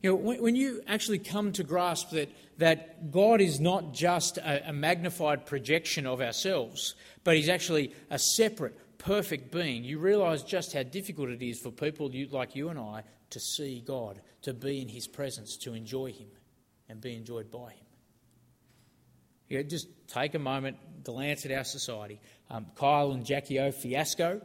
You 0.00 0.10
know, 0.10 0.14
when, 0.14 0.54
you 0.54 0.80
actually 0.86 1.18
come 1.18 1.50
to 1.54 1.64
grasp 1.64 2.10
that, 2.10 2.28
that 2.58 3.10
God 3.10 3.40
is 3.40 3.58
not 3.58 3.92
just 3.92 4.38
a, 4.38 4.68
a 4.68 4.72
magnified 4.72 5.44
projection 5.44 6.06
of 6.06 6.20
ourselves, 6.20 6.94
but 7.24 7.34
He's 7.34 7.48
actually 7.48 7.92
a 8.10 8.18
separate, 8.20 8.78
perfect 8.98 9.50
being, 9.50 9.82
you 9.82 9.98
realise 9.98 10.44
just 10.44 10.72
how 10.72 10.84
difficult 10.84 11.30
it 11.30 11.42
is 11.42 11.58
for 11.58 11.72
people 11.72 12.12
like 12.30 12.54
you 12.54 12.68
and 12.68 12.78
I 12.78 13.02
to 13.30 13.40
see 13.40 13.82
God, 13.84 14.20
to 14.42 14.54
be 14.54 14.82
in 14.82 14.88
His 14.88 15.08
presence, 15.08 15.56
to 15.62 15.74
enjoy 15.74 16.12
Him, 16.12 16.28
and 16.88 17.00
be 17.00 17.16
enjoyed 17.16 17.50
by 17.50 17.72
Him. 17.72 17.86
You 19.48 19.56
know, 19.56 19.64
just 19.64 19.88
take 20.06 20.36
a 20.36 20.38
moment, 20.38 20.76
glance 21.02 21.44
at 21.44 21.50
our 21.50 21.64
society. 21.64 22.20
Um, 22.50 22.66
Kyle 22.76 23.10
and 23.10 23.26
Jackie 23.26 23.58
O 23.58 23.72
fiasco 23.72 24.40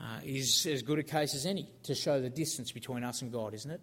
uh, 0.00 0.20
is 0.24 0.66
as 0.66 0.82
good 0.82 0.98
a 0.98 1.02
case 1.02 1.34
as 1.34 1.46
any 1.46 1.68
to 1.84 1.94
show 1.94 2.20
the 2.20 2.30
distance 2.30 2.72
between 2.72 3.04
us 3.04 3.22
and 3.22 3.30
God, 3.30 3.54
isn't 3.54 3.70
it? 3.70 3.80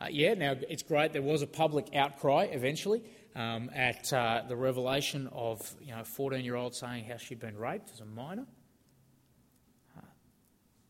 Uh, 0.00 0.06
yeah, 0.10 0.34
now 0.34 0.56
it's 0.68 0.82
great. 0.82 1.12
There 1.12 1.22
was 1.22 1.42
a 1.42 1.46
public 1.46 1.94
outcry 1.94 2.44
eventually 2.50 3.02
um, 3.36 3.70
at 3.74 4.12
uh, 4.12 4.42
the 4.48 4.56
revelation 4.56 5.28
of 5.32 5.74
you 5.80 5.92
know 5.92 6.00
a 6.00 6.04
14-year-old 6.04 6.74
saying 6.74 7.04
how 7.04 7.16
she'd 7.16 7.40
been 7.40 7.56
raped 7.56 7.90
as 7.92 8.00
a 8.00 8.04
minor. 8.04 8.46
Uh, 9.96 10.02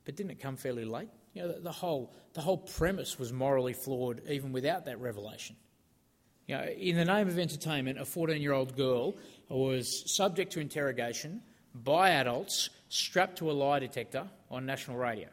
but 0.05 0.17
didn't 0.17 0.33
it 0.33 0.41
come 0.41 0.57
fairly 0.57 0.85
late? 0.85 1.09
You 1.35 1.43
know, 1.43 1.53
the, 1.53 1.61
the, 1.61 1.73
whole 1.73 2.15
the 2.35 2.41
whole 2.41 2.59
premise 2.59 3.19
was 3.19 3.33
morally 3.33 3.73
flawed 3.73 4.23
even 4.29 4.53
without 4.53 4.87
that 4.87 5.01
revelation. 5.01 5.57
You 6.47 6.57
know, 6.57 6.65
in 6.65 6.97
the 6.97 7.05
name 7.05 7.29
of 7.29 7.39
entertainment, 7.39 7.99
a 7.99 8.03
14-year-old 8.03 8.77
girl 8.77 9.15
was 9.49 10.15
subject 10.15 10.53
to 10.53 10.61
interrogation 10.61 11.43
by 11.75 12.11
adults 12.11 12.71
strapped 12.93 13.39
to 13.39 13.51
a 13.51 13.53
lie 13.53 13.79
detector 13.79 14.29
on 14.51 14.67
national 14.67 14.99
radio. 14.99 15.29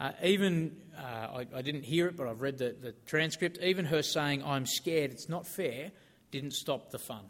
Uh, 0.00 0.10
even, 0.24 0.76
uh, 0.98 1.38
I, 1.38 1.46
I, 1.54 1.62
didn't 1.62 1.84
hear 1.84 2.08
it, 2.08 2.16
but 2.16 2.26
I've 2.26 2.42
read 2.42 2.58
the, 2.58 2.74
the 2.80 2.92
transcript, 3.06 3.58
even 3.62 3.84
her 3.84 4.02
saying, 4.02 4.42
I'm 4.42 4.66
scared, 4.66 5.12
it's 5.12 5.28
not 5.28 5.46
fair, 5.46 5.92
didn't 6.32 6.54
stop 6.54 6.90
the 6.90 6.98
fun. 6.98 7.22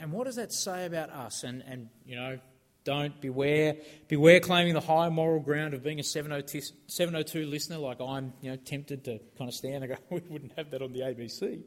And 0.00 0.10
what 0.10 0.24
does 0.24 0.36
that 0.36 0.54
say 0.54 0.86
about 0.86 1.10
us? 1.10 1.44
And, 1.44 1.62
and 1.66 1.90
you 2.06 2.16
know, 2.16 2.38
don't 2.84 3.20
beware, 3.20 3.76
beware 4.08 4.40
claiming 4.40 4.72
the 4.72 4.80
high 4.80 5.10
moral 5.10 5.40
ground 5.40 5.74
of 5.74 5.82
being 5.82 6.00
a 6.00 6.02
702, 6.02 6.62
702 6.86 7.44
listener, 7.44 7.76
like 7.76 8.00
I'm, 8.00 8.32
you 8.40 8.50
know, 8.50 8.56
tempted 8.56 9.04
to 9.04 9.18
kind 9.36 9.48
of 9.48 9.54
stand 9.54 9.84
and 9.84 9.92
go, 9.92 9.98
we 10.10 10.22
wouldn't 10.30 10.52
have 10.56 10.70
that 10.70 10.80
on 10.80 10.94
the 10.94 11.00
ABC. 11.00 11.60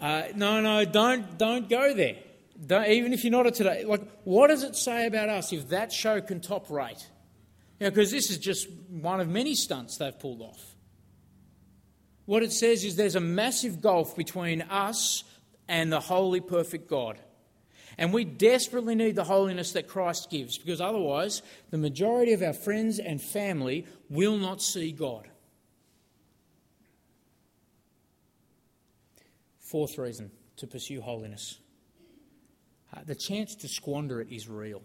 Uh, 0.00 0.24
no, 0.34 0.60
no, 0.60 0.84
don't, 0.84 1.38
don't 1.38 1.68
go 1.68 1.94
there. 1.94 2.16
Don't, 2.66 2.86
even 2.88 3.12
if 3.12 3.24
you're 3.24 3.32
not 3.32 3.46
a 3.46 3.50
today, 3.50 3.84
like, 3.84 4.02
what 4.22 4.48
does 4.48 4.62
it 4.62 4.76
say 4.76 5.06
about 5.06 5.28
us 5.28 5.52
if 5.52 5.70
that 5.70 5.92
show 5.92 6.20
can 6.20 6.40
top 6.40 6.70
rate? 6.70 7.08
Because 7.78 8.10
this 8.10 8.30
is 8.30 8.38
just 8.38 8.70
one 8.88 9.20
of 9.20 9.28
many 9.28 9.54
stunts 9.54 9.98
they've 9.98 10.18
pulled 10.18 10.40
off. 10.40 10.76
What 12.26 12.42
it 12.42 12.52
says 12.52 12.84
is 12.84 12.96
there's 12.96 13.16
a 13.16 13.20
massive 13.20 13.82
gulf 13.82 14.16
between 14.16 14.62
us 14.62 15.24
and 15.68 15.92
the 15.92 16.00
holy, 16.00 16.40
perfect 16.40 16.88
God. 16.88 17.18
And 17.98 18.12
we 18.12 18.24
desperately 18.24 18.94
need 18.94 19.14
the 19.16 19.24
holiness 19.24 19.72
that 19.72 19.88
Christ 19.88 20.30
gives 20.30 20.56
because 20.56 20.80
otherwise, 20.80 21.42
the 21.70 21.78
majority 21.78 22.32
of 22.32 22.42
our 22.42 22.52
friends 22.52 22.98
and 22.98 23.20
family 23.20 23.86
will 24.08 24.36
not 24.36 24.62
see 24.62 24.90
God. 24.90 25.28
Fourth 29.60 29.98
reason 29.98 30.30
to 30.56 30.66
pursue 30.66 31.00
holiness 31.00 31.58
uh, 32.94 33.00
the 33.04 33.14
chance 33.14 33.54
to 33.56 33.68
squander 33.68 34.20
it 34.20 34.30
is 34.30 34.48
real. 34.48 34.82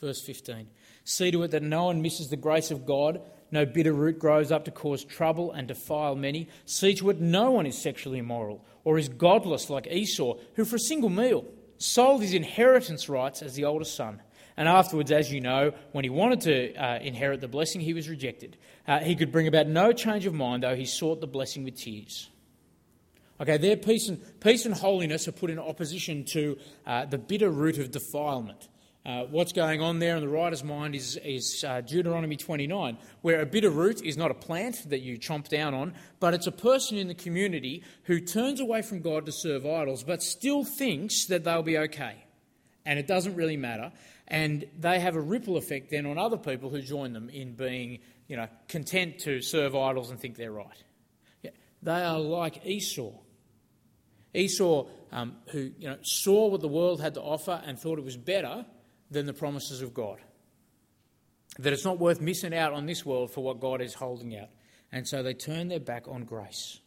Verse 0.00 0.20
15 0.20 0.68
See 1.04 1.30
to 1.30 1.42
it 1.42 1.52
that 1.52 1.62
no 1.62 1.84
one 1.84 2.02
misses 2.02 2.28
the 2.28 2.36
grace 2.36 2.70
of 2.70 2.86
God, 2.86 3.20
no 3.50 3.64
bitter 3.64 3.92
root 3.92 4.18
grows 4.18 4.52
up 4.52 4.64
to 4.64 4.70
cause 4.70 5.04
trouble 5.04 5.52
and 5.52 5.68
defile 5.68 6.14
many. 6.14 6.48
See 6.64 6.94
to 6.94 7.10
it 7.10 7.20
no 7.20 7.50
one 7.50 7.66
is 7.66 7.80
sexually 7.80 8.18
immoral 8.18 8.64
or 8.84 8.98
is 8.98 9.08
godless 9.08 9.70
like 9.70 9.86
Esau, 9.86 10.34
who 10.54 10.64
for 10.64 10.76
a 10.76 10.80
single 10.80 11.10
meal 11.10 11.44
sold 11.78 12.22
his 12.22 12.34
inheritance 12.34 13.08
rights 13.08 13.42
as 13.42 13.54
the 13.54 13.64
oldest 13.64 13.94
son, 13.94 14.22
And 14.56 14.68
afterwards, 14.68 15.12
as 15.12 15.30
you 15.30 15.40
know, 15.40 15.72
when 15.92 16.04
he 16.04 16.10
wanted 16.10 16.40
to 16.42 16.74
uh, 16.74 16.98
inherit 17.00 17.40
the 17.40 17.48
blessing, 17.48 17.80
he 17.80 17.92
was 17.92 18.08
rejected. 18.08 18.56
Uh, 18.88 19.00
he 19.00 19.14
could 19.14 19.30
bring 19.30 19.46
about 19.46 19.66
no 19.66 19.92
change 19.92 20.24
of 20.24 20.32
mind, 20.32 20.62
though 20.62 20.74
he 20.74 20.86
sought 20.86 21.20
the 21.20 21.26
blessing 21.26 21.64
with 21.64 21.76
tears. 21.76 22.30
Okay, 23.38 23.58
there, 23.58 23.76
peace 23.76 24.08
and, 24.08 24.40
peace 24.40 24.64
and 24.64 24.74
holiness 24.74 25.28
are 25.28 25.32
put 25.32 25.50
in 25.50 25.58
opposition 25.58 26.24
to 26.24 26.56
uh, 26.86 27.04
the 27.04 27.18
bitter 27.18 27.50
root 27.50 27.76
of 27.76 27.90
defilement. 27.90 28.68
Uh, 29.04 29.24
what's 29.30 29.52
going 29.52 29.82
on 29.82 29.98
there 29.98 30.16
in 30.16 30.22
the 30.22 30.28
writer's 30.28 30.64
mind 30.64 30.94
is, 30.94 31.18
is 31.22 31.62
uh, 31.68 31.82
Deuteronomy 31.82 32.36
29, 32.36 32.96
where 33.20 33.42
a 33.42 33.46
bitter 33.46 33.68
root 33.68 34.02
is 34.02 34.16
not 34.16 34.30
a 34.30 34.34
plant 34.34 34.88
that 34.88 35.00
you 35.00 35.18
chomp 35.18 35.48
down 35.48 35.74
on, 35.74 35.94
but 36.18 36.32
it's 36.32 36.46
a 36.46 36.52
person 36.52 36.96
in 36.96 37.08
the 37.08 37.14
community 37.14 37.84
who 38.04 38.20
turns 38.20 38.58
away 38.58 38.80
from 38.80 39.02
God 39.02 39.26
to 39.26 39.32
serve 39.32 39.66
idols, 39.66 40.02
but 40.02 40.22
still 40.22 40.64
thinks 40.64 41.26
that 41.26 41.44
they'll 41.44 41.62
be 41.62 41.78
okay. 41.78 42.24
And 42.86 42.98
it 42.98 43.06
doesn't 43.06 43.36
really 43.36 43.58
matter. 43.58 43.92
And 44.26 44.64
they 44.78 44.98
have 44.98 45.14
a 45.14 45.20
ripple 45.20 45.58
effect 45.58 45.90
then 45.90 46.06
on 46.06 46.16
other 46.18 46.38
people 46.38 46.70
who 46.70 46.80
join 46.80 47.12
them 47.12 47.28
in 47.28 47.52
being 47.52 47.98
you 48.28 48.36
know, 48.36 48.48
content 48.66 49.20
to 49.20 49.42
serve 49.42 49.76
idols 49.76 50.10
and 50.10 50.18
think 50.18 50.36
they're 50.36 50.50
right. 50.50 50.82
Yeah, 51.42 51.50
they 51.82 52.02
are 52.02 52.18
like 52.18 52.64
Esau 52.64 53.12
Esau, 54.36 54.86
um, 55.12 55.36
who 55.50 55.70
you 55.78 55.88
know, 55.88 55.96
saw 56.02 56.48
what 56.48 56.60
the 56.60 56.68
world 56.68 57.00
had 57.00 57.14
to 57.14 57.22
offer 57.22 57.62
and 57.64 57.78
thought 57.78 57.98
it 57.98 58.04
was 58.04 58.16
better 58.16 58.66
than 59.10 59.26
the 59.26 59.32
promises 59.32 59.82
of 59.82 59.94
God. 59.94 60.20
That 61.58 61.72
it's 61.72 61.84
not 61.84 61.98
worth 61.98 62.20
missing 62.20 62.54
out 62.54 62.72
on 62.72 62.86
this 62.86 63.04
world 63.04 63.32
for 63.32 63.42
what 63.42 63.60
God 63.60 63.80
is 63.80 63.94
holding 63.94 64.36
out. 64.36 64.48
And 64.92 65.08
so 65.08 65.22
they 65.22 65.34
turn 65.34 65.68
their 65.68 65.80
back 65.80 66.06
on 66.06 66.24
grace. 66.24 66.80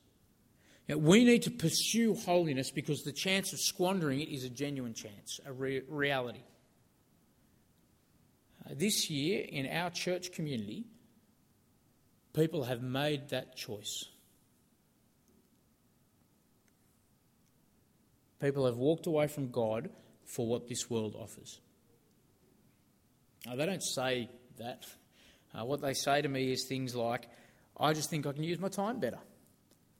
We 0.87 1.23
need 1.23 1.43
to 1.43 1.51
pursue 1.51 2.15
holiness 2.15 2.71
because 2.71 3.03
the 3.03 3.11
chance 3.11 3.53
of 3.53 3.59
squandering 3.59 4.21
it 4.21 4.29
is 4.29 4.43
a 4.43 4.49
genuine 4.49 4.93
chance, 4.93 5.39
a 5.45 5.53
re- 5.53 5.83
reality. 5.87 6.43
Uh, 8.65 8.73
this 8.75 9.09
year, 9.09 9.45
in 9.47 9.67
our 9.67 9.91
church 9.91 10.31
community, 10.31 10.85
people 12.33 12.63
have 12.63 12.81
made 12.81 13.29
that 13.29 13.55
choice. 13.55 14.05
People 18.41 18.65
have 18.65 18.77
walked 18.77 19.07
away 19.07 19.27
from 19.27 19.51
God 19.51 19.89
for 20.25 20.47
what 20.47 20.67
this 20.67 20.89
world 20.89 21.15
offers. 21.19 21.59
Now, 23.45 23.55
they 23.55 23.65
don't 23.65 23.83
say 23.83 24.29
that. 24.57 24.85
Uh, 25.53 25.65
what 25.65 25.81
they 25.81 25.93
say 25.93 26.21
to 26.21 26.29
me 26.29 26.51
is 26.51 26.65
things 26.67 26.95
like, 26.95 27.27
I 27.77 27.93
just 27.93 28.09
think 28.09 28.27
I 28.27 28.33
can 28.33 28.43
use 28.43 28.59
my 28.59 28.67
time 28.67 28.99
better, 28.99 29.19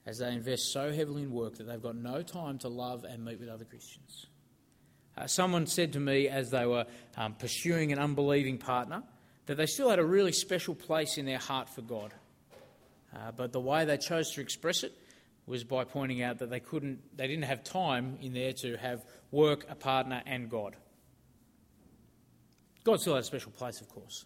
as 0.05 0.19
they 0.19 0.31
invest 0.31 0.71
so 0.71 0.91
heavily 0.91 1.23
in 1.23 1.31
work 1.31 1.55
that 1.57 1.63
they've 1.63 1.81
got 1.81 1.95
no 1.95 2.21
time 2.21 2.59
to 2.59 2.69
love 2.69 3.03
and 3.03 3.25
meet 3.25 3.39
with 3.39 3.49
other 3.49 3.65
Christians. 3.65 4.27
Uh, 5.17 5.27
someone 5.27 5.65
said 5.65 5.93
to 5.93 5.99
me 5.99 6.27
as 6.27 6.49
they 6.49 6.65
were 6.65 6.85
um, 7.17 7.33
pursuing 7.33 7.91
an 7.91 7.99
unbelieving 7.99 8.57
partner 8.57 9.03
that 9.47 9.55
they 9.55 9.65
still 9.65 9.89
had 9.89 9.99
a 9.99 10.05
really 10.05 10.31
special 10.31 10.75
place 10.75 11.17
in 11.17 11.25
their 11.25 11.39
heart 11.39 11.67
for 11.67 11.81
God. 11.81 12.13
Uh, 13.13 13.31
but 13.35 13.51
the 13.51 13.59
way 13.59 13.85
they 13.85 13.97
chose 13.97 14.31
to 14.31 14.41
express 14.41 14.83
it 14.83 14.93
was 15.49 15.63
by 15.63 15.83
pointing 15.83 16.21
out 16.21 16.37
that 16.37 16.51
they 16.51 16.59
couldn't, 16.59 16.99
they 17.17 17.27
didn't 17.27 17.45
have 17.45 17.63
time 17.63 18.19
in 18.21 18.33
there 18.33 18.53
to 18.53 18.77
have 18.77 19.03
work, 19.31 19.65
a 19.67 19.73
partner, 19.73 20.21
and 20.27 20.47
God. 20.47 20.75
God 22.83 23.01
still 23.01 23.15
has 23.15 23.25
a 23.25 23.27
special 23.27 23.51
place, 23.51 23.81
of 23.81 23.89
course. 23.89 24.25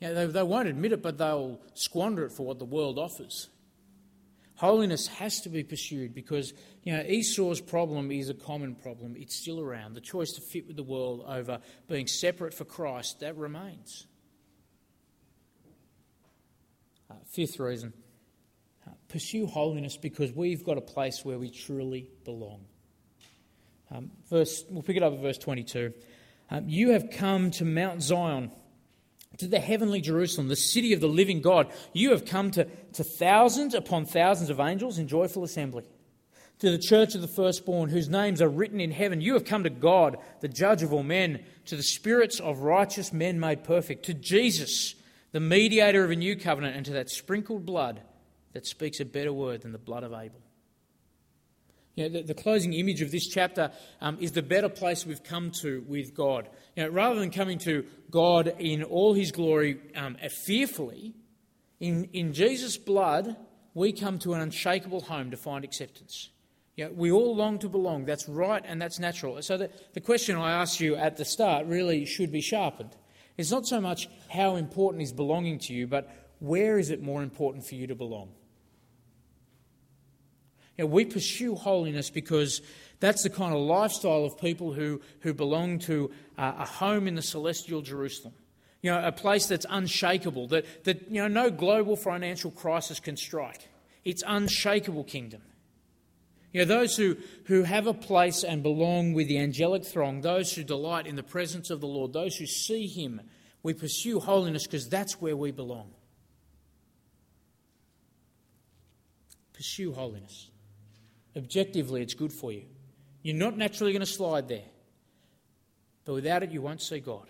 You 0.00 0.08
know, 0.08 0.14
they, 0.14 0.26
they 0.26 0.42
won't 0.42 0.66
admit 0.66 0.90
it, 0.90 1.02
but 1.02 1.18
they'll 1.18 1.60
squander 1.74 2.24
it 2.24 2.32
for 2.32 2.44
what 2.44 2.58
the 2.58 2.64
world 2.64 2.98
offers. 2.98 3.48
Holiness 4.56 5.06
has 5.06 5.40
to 5.42 5.48
be 5.48 5.62
pursued 5.62 6.14
because 6.14 6.52
you 6.82 6.92
know 6.92 7.02
Esau's 7.02 7.60
problem 7.60 8.10
is 8.10 8.28
a 8.30 8.34
common 8.34 8.74
problem. 8.74 9.14
It's 9.16 9.36
still 9.36 9.60
around. 9.60 9.94
The 9.94 10.00
choice 10.00 10.32
to 10.32 10.40
fit 10.40 10.66
with 10.66 10.76
the 10.76 10.82
world 10.82 11.24
over 11.28 11.60
being 11.88 12.06
separate 12.06 12.54
for 12.54 12.64
Christ 12.64 13.20
that 13.20 13.36
remains. 13.36 14.06
Uh, 17.10 17.14
fifth 17.30 17.60
reason 17.60 17.92
pursue 19.08 19.46
holiness 19.46 19.96
because 19.96 20.32
we've 20.32 20.64
got 20.64 20.78
a 20.78 20.82
place 20.82 21.24
where 21.24 21.38
we 21.38 21.50
truly 21.50 22.10
belong. 22.24 22.60
Um, 23.90 24.10
verse, 24.28 24.64
we'll 24.68 24.82
pick 24.82 24.96
it 24.96 25.02
up 25.02 25.12
at 25.12 25.20
verse 25.20 25.38
22. 25.38 25.92
Um, 26.50 26.68
you 26.68 26.90
have 26.90 27.10
come 27.10 27.50
to 27.52 27.64
Mount 27.64 28.02
Zion, 28.02 28.50
to 29.38 29.46
the 29.46 29.60
heavenly 29.60 30.00
Jerusalem, 30.00 30.48
the 30.48 30.56
city 30.56 30.92
of 30.92 31.00
the 31.00 31.08
living 31.08 31.40
God. 31.40 31.70
You 31.92 32.10
have 32.10 32.24
come 32.24 32.50
to, 32.52 32.64
to 32.94 33.04
thousands 33.04 33.74
upon 33.74 34.06
thousands 34.06 34.50
of 34.50 34.60
angels 34.60 34.98
in 34.98 35.08
joyful 35.08 35.44
assembly. 35.44 35.84
To 36.60 36.70
the 36.70 36.78
church 36.78 37.14
of 37.14 37.20
the 37.20 37.28
firstborn, 37.28 37.90
whose 37.90 38.08
names 38.08 38.40
are 38.40 38.48
written 38.48 38.80
in 38.80 38.90
heaven. 38.90 39.20
You 39.20 39.34
have 39.34 39.44
come 39.44 39.64
to 39.64 39.70
God, 39.70 40.16
the 40.40 40.48
judge 40.48 40.82
of 40.82 40.92
all 40.92 41.02
men, 41.02 41.44
to 41.66 41.76
the 41.76 41.82
spirits 41.82 42.40
of 42.40 42.60
righteous 42.60 43.12
men 43.12 43.38
made 43.38 43.62
perfect, 43.62 44.06
to 44.06 44.14
Jesus, 44.14 44.94
the 45.32 45.40
mediator 45.40 46.02
of 46.02 46.10
a 46.10 46.16
new 46.16 46.34
covenant, 46.34 46.76
and 46.76 46.86
to 46.86 46.92
that 46.92 47.10
sprinkled 47.10 47.66
blood 47.66 48.00
that 48.56 48.66
speaks 48.66 49.00
a 49.00 49.04
better 49.04 49.34
word 49.34 49.60
than 49.60 49.72
the 49.72 49.78
blood 49.78 50.02
of 50.02 50.14
Abel. 50.14 50.40
You 51.94 52.04
know, 52.04 52.08
the, 52.08 52.22
the, 52.22 52.34
closing 52.34 52.72
image 52.72 53.02
of 53.02 53.10
this 53.10 53.26
chapter 53.26 53.70
um, 54.00 54.16
is 54.18 54.32
the 54.32 54.40
better 54.40 54.70
place 54.70 55.04
we've 55.04 55.22
come 55.22 55.50
to 55.60 55.84
with 55.86 56.14
God. 56.14 56.48
You 56.74 56.84
know, 56.84 56.88
rather 56.88 57.20
than 57.20 57.30
coming 57.30 57.58
to 57.60 57.84
God 58.10 58.54
in 58.58 58.82
all 58.82 59.12
his 59.12 59.30
glory 59.30 59.78
um, 59.94 60.16
fearfully, 60.46 61.12
in, 61.80 62.08
in 62.14 62.32
Jesus' 62.32 62.78
blood, 62.78 63.36
we 63.74 63.92
come 63.92 64.18
to 64.20 64.32
an 64.32 64.40
unshakable 64.40 65.02
home 65.02 65.30
to 65.32 65.36
find 65.36 65.62
acceptance. 65.62 66.30
You 66.76 66.86
know, 66.86 66.92
we 66.92 67.12
all 67.12 67.36
long 67.36 67.58
to 67.58 67.68
belong. 67.68 68.06
That's 68.06 68.26
right 68.26 68.62
and 68.66 68.80
that's 68.80 68.98
natural. 68.98 69.42
So 69.42 69.58
the, 69.58 69.70
the 69.92 70.00
question 70.00 70.36
I 70.36 70.62
asked 70.62 70.80
you 70.80 70.96
at 70.96 71.18
the 71.18 71.26
start 71.26 71.66
really 71.66 72.06
should 72.06 72.32
be 72.32 72.40
sharpened. 72.40 72.96
It's 73.36 73.50
not 73.50 73.66
so 73.66 73.82
much 73.82 74.08
how 74.30 74.56
important 74.56 75.02
is 75.02 75.12
belonging 75.12 75.58
to 75.60 75.74
you, 75.74 75.86
but 75.86 76.10
where 76.38 76.78
is 76.78 76.90
it 76.90 77.02
more 77.02 77.22
important 77.22 77.66
for 77.66 77.74
you 77.74 77.86
to 77.86 77.94
belong? 77.94 78.30
You 80.76 80.84
know, 80.84 80.90
we 80.90 81.04
pursue 81.04 81.54
holiness 81.54 82.10
because 82.10 82.60
that's 83.00 83.22
the 83.22 83.30
kind 83.30 83.54
of 83.54 83.60
lifestyle 83.60 84.24
of 84.24 84.38
people 84.38 84.72
who, 84.72 85.00
who 85.20 85.34
belong 85.34 85.78
to 85.80 86.10
uh, 86.38 86.54
a 86.58 86.64
home 86.66 87.06
in 87.08 87.14
the 87.14 87.22
celestial 87.22 87.82
Jerusalem. 87.82 88.34
You 88.82 88.90
know, 88.90 89.06
a 89.06 89.12
place 89.12 89.46
that's 89.46 89.66
unshakable, 89.68 90.48
that, 90.48 90.84
that 90.84 91.10
you 91.10 91.20
know, 91.20 91.28
no 91.28 91.50
global 91.50 91.96
financial 91.96 92.50
crisis 92.50 93.00
can 93.00 93.16
strike. 93.16 93.68
It's 94.04 94.22
unshakable 94.26 95.04
kingdom. 95.04 95.42
You 96.52 96.60
know, 96.60 96.66
those 96.66 96.96
who, 96.96 97.16
who 97.44 97.64
have 97.64 97.86
a 97.86 97.94
place 97.94 98.44
and 98.44 98.62
belong 98.62 99.12
with 99.12 99.28
the 99.28 99.38
angelic 99.38 99.84
throng, 99.84 100.20
those 100.20 100.52
who 100.52 100.62
delight 100.62 101.06
in 101.06 101.16
the 101.16 101.22
presence 101.22 101.70
of 101.70 101.80
the 101.80 101.86
Lord, 101.86 102.12
those 102.12 102.36
who 102.36 102.46
see 102.46 102.86
Him, 102.86 103.20
we 103.62 103.74
pursue 103.74 104.20
holiness 104.20 104.64
because 104.64 104.88
that's 104.88 105.20
where 105.20 105.36
we 105.36 105.50
belong. 105.50 105.90
Pursue 109.52 109.92
holiness. 109.92 110.50
Objectively, 111.36 112.00
it's 112.02 112.14
good 112.14 112.32
for 112.32 112.50
you. 112.50 112.64
You're 113.22 113.36
not 113.36 113.58
naturally 113.58 113.92
going 113.92 114.00
to 114.00 114.06
slide 114.06 114.48
there. 114.48 114.64
But 116.04 116.14
without 116.14 116.42
it, 116.42 116.52
you 116.52 116.62
won't 116.62 116.80
see 116.80 117.00
God. 117.00 117.26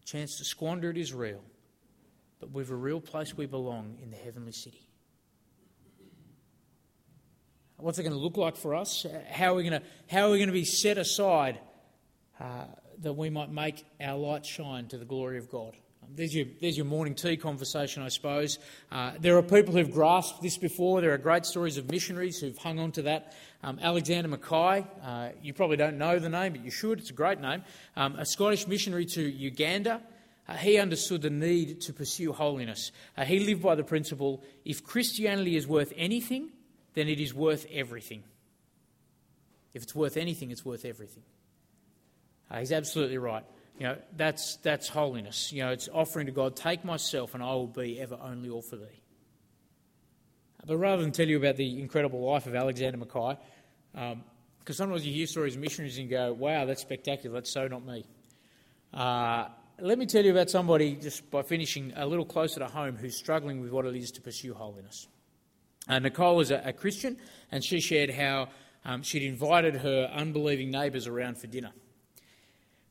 The 0.00 0.06
chance 0.06 0.38
to 0.38 0.44
squander 0.44 0.90
it 0.90 0.96
is 0.96 1.12
real. 1.12 1.42
But 2.40 2.50
we've 2.50 2.70
a 2.70 2.74
real 2.74 3.00
place 3.00 3.36
we 3.36 3.46
belong 3.46 3.98
in 4.02 4.10
the 4.10 4.16
heavenly 4.16 4.52
city. 4.52 4.88
What's 7.76 7.98
it 7.98 8.02
going 8.02 8.14
to 8.14 8.18
look 8.18 8.36
like 8.36 8.56
for 8.56 8.74
us? 8.74 9.06
How 9.30 9.52
are 9.52 9.56
we 9.56 9.68
going 9.68 9.80
to, 9.80 9.86
how 10.08 10.28
are 10.28 10.30
we 10.30 10.38
going 10.38 10.48
to 10.48 10.52
be 10.52 10.64
set 10.64 10.98
aside 10.98 11.60
uh, 12.40 12.64
that 12.98 13.12
we 13.12 13.28
might 13.28 13.50
make 13.50 13.84
our 14.00 14.16
light 14.16 14.46
shine 14.46 14.86
to 14.88 14.98
the 14.98 15.04
glory 15.04 15.38
of 15.38 15.50
God? 15.50 15.76
There's 16.14 16.34
your, 16.34 16.46
there's 16.60 16.76
your 16.76 16.86
morning 16.86 17.14
tea 17.14 17.36
conversation, 17.36 18.02
I 18.02 18.08
suppose. 18.08 18.58
Uh, 18.90 19.12
there 19.20 19.36
are 19.38 19.42
people 19.42 19.72
who've 19.74 19.90
grasped 19.90 20.42
this 20.42 20.58
before. 20.58 21.00
There 21.00 21.12
are 21.12 21.18
great 21.18 21.46
stories 21.46 21.78
of 21.78 21.90
missionaries 21.90 22.38
who've 22.38 22.56
hung 22.58 22.78
on 22.78 22.92
to 22.92 23.02
that. 23.02 23.34
Um, 23.62 23.78
Alexander 23.80 24.28
Mackay, 24.28 24.86
uh, 25.02 25.28
you 25.42 25.54
probably 25.54 25.76
don't 25.76 25.98
know 25.98 26.18
the 26.18 26.28
name, 26.28 26.52
but 26.52 26.64
you 26.64 26.70
should. 26.70 26.98
It's 26.98 27.10
a 27.10 27.14
great 27.14 27.40
name. 27.40 27.62
Um, 27.96 28.16
a 28.16 28.26
Scottish 28.26 28.66
missionary 28.66 29.06
to 29.06 29.22
Uganda. 29.22 30.02
Uh, 30.48 30.54
he 30.54 30.78
understood 30.78 31.22
the 31.22 31.30
need 31.30 31.80
to 31.82 31.92
pursue 31.92 32.32
holiness. 32.32 32.92
Uh, 33.16 33.24
he 33.24 33.38
lived 33.38 33.62
by 33.62 33.74
the 33.74 33.84
principle 33.84 34.42
if 34.64 34.84
Christianity 34.84 35.56
is 35.56 35.66
worth 35.66 35.92
anything, 35.96 36.50
then 36.94 37.08
it 37.08 37.20
is 37.20 37.32
worth 37.32 37.66
everything. 37.72 38.24
If 39.72 39.84
it's 39.84 39.94
worth 39.94 40.16
anything, 40.16 40.50
it's 40.50 40.64
worth 40.64 40.84
everything. 40.84 41.22
Uh, 42.50 42.58
he's 42.58 42.72
absolutely 42.72 43.18
right. 43.18 43.44
You 43.78 43.88
know, 43.88 43.96
that's, 44.16 44.56
that's 44.56 44.88
holiness. 44.88 45.52
You 45.52 45.64
know, 45.64 45.70
it's 45.70 45.88
offering 45.92 46.26
to 46.26 46.32
God, 46.32 46.56
take 46.56 46.84
myself 46.84 47.34
and 47.34 47.42
I 47.42 47.52
will 47.52 47.66
be 47.66 48.00
ever 48.00 48.18
only 48.22 48.48
all 48.48 48.62
for 48.62 48.76
thee. 48.76 49.02
But 50.64 50.76
rather 50.76 51.02
than 51.02 51.10
tell 51.10 51.26
you 51.26 51.36
about 51.38 51.56
the 51.56 51.80
incredible 51.80 52.20
life 52.20 52.46
of 52.46 52.54
Alexander 52.54 52.98
Mackay, 52.98 53.36
because 53.92 54.12
um, 54.12 54.22
sometimes 54.72 55.04
you 55.04 55.12
hear 55.12 55.26
stories 55.26 55.56
of 55.56 55.60
missionaries 55.60 55.98
and 55.98 56.08
go, 56.08 56.32
wow, 56.32 56.64
that's 56.64 56.82
spectacular, 56.82 57.34
that's 57.34 57.50
so 57.50 57.66
not 57.66 57.84
me. 57.84 58.04
Uh, 58.94 59.48
let 59.80 59.98
me 59.98 60.06
tell 60.06 60.24
you 60.24 60.30
about 60.30 60.50
somebody, 60.50 60.94
just 60.94 61.28
by 61.30 61.42
finishing, 61.42 61.92
a 61.96 62.06
little 62.06 62.24
closer 62.24 62.60
to 62.60 62.68
home 62.68 62.96
who's 62.96 63.16
struggling 63.16 63.60
with 63.60 63.72
what 63.72 63.84
it 63.84 63.96
is 63.96 64.12
to 64.12 64.20
pursue 64.20 64.54
holiness. 64.54 65.08
Uh, 65.88 65.98
Nicole 65.98 66.38
is 66.40 66.52
a, 66.52 66.62
a, 66.64 66.72
Christian, 66.72 67.16
and 67.50 67.64
she 67.64 67.80
shared 67.80 68.10
how 68.10 68.48
um, 68.84 69.02
she'd 69.02 69.24
invited 69.24 69.76
her 69.76 70.08
unbelieving 70.14 70.70
neighbours 70.70 71.08
around 71.08 71.38
for 71.38 71.48
dinner. 71.48 71.72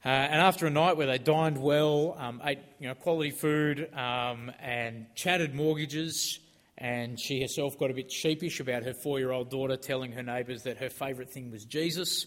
Uh, 0.04 0.10
and 0.10 0.42
after 0.42 0.66
a 0.66 0.70
night 0.70 0.98
where 0.98 1.06
they 1.06 1.20
dined 1.20 1.62
well, 1.62 2.16
um, 2.18 2.42
ate 2.44 2.60
you 2.80 2.88
know, 2.88 2.96
quality 2.96 3.30
food, 3.30 3.88
um, 3.94 4.52
and 4.60 5.06
chatted 5.16 5.54
mortgages, 5.54 6.40
and 6.78 7.20
she 7.20 7.42
herself 7.42 7.78
got 7.78 7.92
a 7.92 7.94
bit 7.94 8.12
sheepish 8.12 8.60
about 8.60 8.82
her 8.82 8.94
four 8.94 9.20
year 9.20 9.32
old 9.32 9.52
daughter 9.52 9.78
telling 9.78 10.12
her 10.12 10.24
neighbours 10.24 10.64
that 10.64 10.78
her 10.78 10.90
favourite 10.90 11.30
thing 11.30 11.52
was 11.52 11.66
Jesus, 11.66 12.26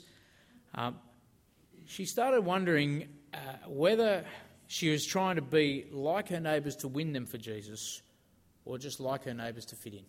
um, 0.77 0.97
she 1.87 2.05
started 2.05 2.43
wondering 2.43 3.09
uh, 3.33 3.39
whether 3.67 4.25
she 4.69 4.91
was 4.91 5.05
trying 5.05 5.37
to 5.37 5.43
be 5.43 5.87
like 5.91 6.29
her 6.29 6.41
neighbours 6.41 6.77
to 6.77 6.89
win 6.89 7.13
them 7.13 7.27
for 7.27 7.39
Jesus 7.39 8.03
or 8.65 8.79
just 8.79 9.01
like 9.01 9.25
her 9.25 9.35
neighbours 9.35 9.67
to 9.67 9.77
fit 9.77 9.95
in. 9.95 10.05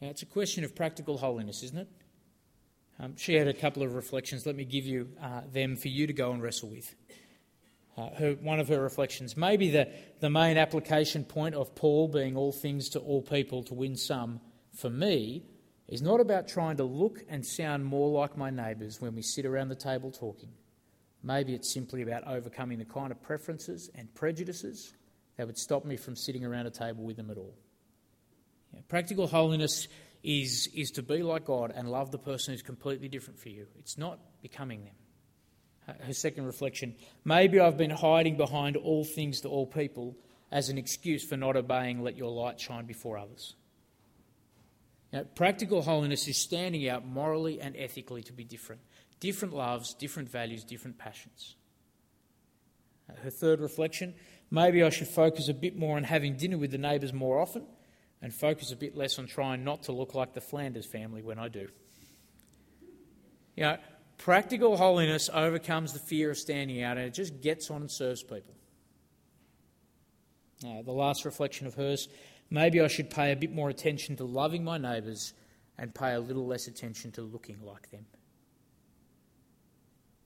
Now, 0.00 0.08
it's 0.08 0.22
a 0.22 0.26
question 0.26 0.64
of 0.64 0.74
practical 0.74 1.16
holiness, 1.16 1.62
isn't 1.62 1.78
it? 1.78 1.88
Um, 3.00 3.16
she 3.16 3.34
had 3.34 3.48
a 3.48 3.54
couple 3.54 3.82
of 3.82 3.94
reflections. 3.94 4.46
Let 4.46 4.56
me 4.56 4.64
give 4.64 4.86
you 4.86 5.08
uh, 5.20 5.42
them 5.52 5.76
for 5.76 5.88
you 5.88 6.06
to 6.06 6.12
go 6.12 6.32
and 6.32 6.42
wrestle 6.42 6.70
with. 6.70 6.94
Uh, 7.96 8.10
her, 8.16 8.32
one 8.40 8.58
of 8.58 8.68
her 8.68 8.80
reflections, 8.80 9.36
maybe 9.36 9.70
the, 9.70 9.88
the 10.20 10.30
main 10.30 10.56
application 10.56 11.24
point 11.24 11.54
of 11.54 11.74
Paul 11.74 12.08
being 12.08 12.36
all 12.36 12.52
things 12.52 12.88
to 12.90 12.98
all 12.98 13.22
people 13.22 13.62
to 13.64 13.74
win 13.74 13.96
some, 13.96 14.40
for 14.72 14.90
me, 14.90 15.44
is 15.86 16.02
not 16.02 16.20
about 16.20 16.48
trying 16.48 16.76
to 16.78 16.84
look 16.84 17.22
and 17.28 17.44
sound 17.46 17.84
more 17.84 18.10
like 18.10 18.36
my 18.36 18.50
neighbours 18.50 19.00
when 19.00 19.14
we 19.14 19.22
sit 19.22 19.46
around 19.46 19.68
the 19.68 19.76
table 19.76 20.10
talking. 20.10 20.50
Maybe 21.22 21.54
it's 21.54 21.72
simply 21.72 22.02
about 22.02 22.26
overcoming 22.26 22.78
the 22.78 22.84
kind 22.84 23.12
of 23.12 23.22
preferences 23.22 23.90
and 23.94 24.12
prejudices 24.14 24.92
that 25.36 25.46
would 25.46 25.58
stop 25.58 25.84
me 25.84 25.96
from 25.96 26.16
sitting 26.16 26.44
around 26.44 26.66
a 26.66 26.70
table 26.70 27.04
with 27.04 27.16
them 27.16 27.30
at 27.30 27.38
all. 27.38 27.54
Practical 28.88 29.26
holiness 29.26 29.88
is, 30.24 30.68
is 30.74 30.90
to 30.92 31.02
be 31.02 31.22
like 31.22 31.44
God 31.44 31.72
and 31.76 31.90
love 31.90 32.10
the 32.10 32.18
person 32.18 32.54
who's 32.54 32.62
completely 32.62 33.08
different 33.08 33.38
for 33.38 33.50
you. 33.50 33.66
It's 33.78 33.98
not 33.98 34.18
becoming 34.42 34.84
them. 34.84 35.96
Her 36.00 36.14
second 36.14 36.46
reflection 36.46 36.94
maybe 37.24 37.60
I've 37.60 37.76
been 37.76 37.90
hiding 37.90 38.38
behind 38.38 38.76
all 38.76 39.04
things 39.04 39.42
to 39.42 39.48
all 39.48 39.66
people 39.66 40.16
as 40.50 40.70
an 40.70 40.78
excuse 40.78 41.22
for 41.24 41.36
not 41.36 41.56
obeying, 41.56 42.02
let 42.02 42.16
your 42.16 42.30
light 42.30 42.58
shine 42.58 42.86
before 42.86 43.18
others. 43.18 43.54
Now, 45.12 45.24
practical 45.34 45.82
holiness 45.82 46.26
is 46.26 46.38
standing 46.38 46.88
out 46.88 47.06
morally 47.06 47.60
and 47.60 47.76
ethically 47.76 48.22
to 48.22 48.32
be 48.32 48.44
different. 48.44 48.80
Different 49.20 49.54
loves, 49.54 49.94
different 49.94 50.30
values, 50.30 50.64
different 50.64 50.96
passions. 50.96 51.54
Her 53.22 53.30
third 53.30 53.60
reflection 53.60 54.14
maybe 54.50 54.82
I 54.82 54.88
should 54.88 55.08
focus 55.08 55.48
a 55.48 55.54
bit 55.54 55.76
more 55.76 55.96
on 55.96 56.04
having 56.04 56.36
dinner 56.36 56.56
with 56.56 56.70
the 56.70 56.78
neighbours 56.78 57.12
more 57.12 57.40
often 57.40 57.66
and 58.24 58.32
focus 58.32 58.72
a 58.72 58.76
bit 58.76 58.96
less 58.96 59.18
on 59.18 59.26
trying 59.26 59.62
not 59.64 59.82
to 59.82 59.92
look 59.92 60.14
like 60.14 60.32
the 60.32 60.40
Flanders 60.40 60.86
family 60.86 61.20
when 61.20 61.38
I 61.38 61.48
do. 61.48 61.68
You 63.54 63.64
know, 63.64 63.76
practical 64.16 64.78
holiness 64.78 65.28
overcomes 65.30 65.92
the 65.92 65.98
fear 65.98 66.30
of 66.30 66.38
standing 66.38 66.82
out 66.82 66.96
and 66.96 67.06
it 67.06 67.12
just 67.12 67.42
gets 67.42 67.70
on 67.70 67.82
and 67.82 67.90
serves 67.90 68.22
people. 68.22 68.54
Now, 70.62 70.80
the 70.80 70.92
last 70.92 71.26
reflection 71.26 71.66
of 71.66 71.74
hers 71.74 72.08
maybe 72.48 72.80
I 72.80 72.88
should 72.88 73.10
pay 73.10 73.30
a 73.30 73.36
bit 73.36 73.52
more 73.52 73.68
attention 73.68 74.16
to 74.16 74.24
loving 74.24 74.64
my 74.64 74.78
neighbours 74.78 75.34
and 75.76 75.94
pay 75.94 76.14
a 76.14 76.20
little 76.20 76.46
less 76.46 76.66
attention 76.66 77.12
to 77.12 77.20
looking 77.20 77.58
like 77.62 77.90
them. 77.90 78.06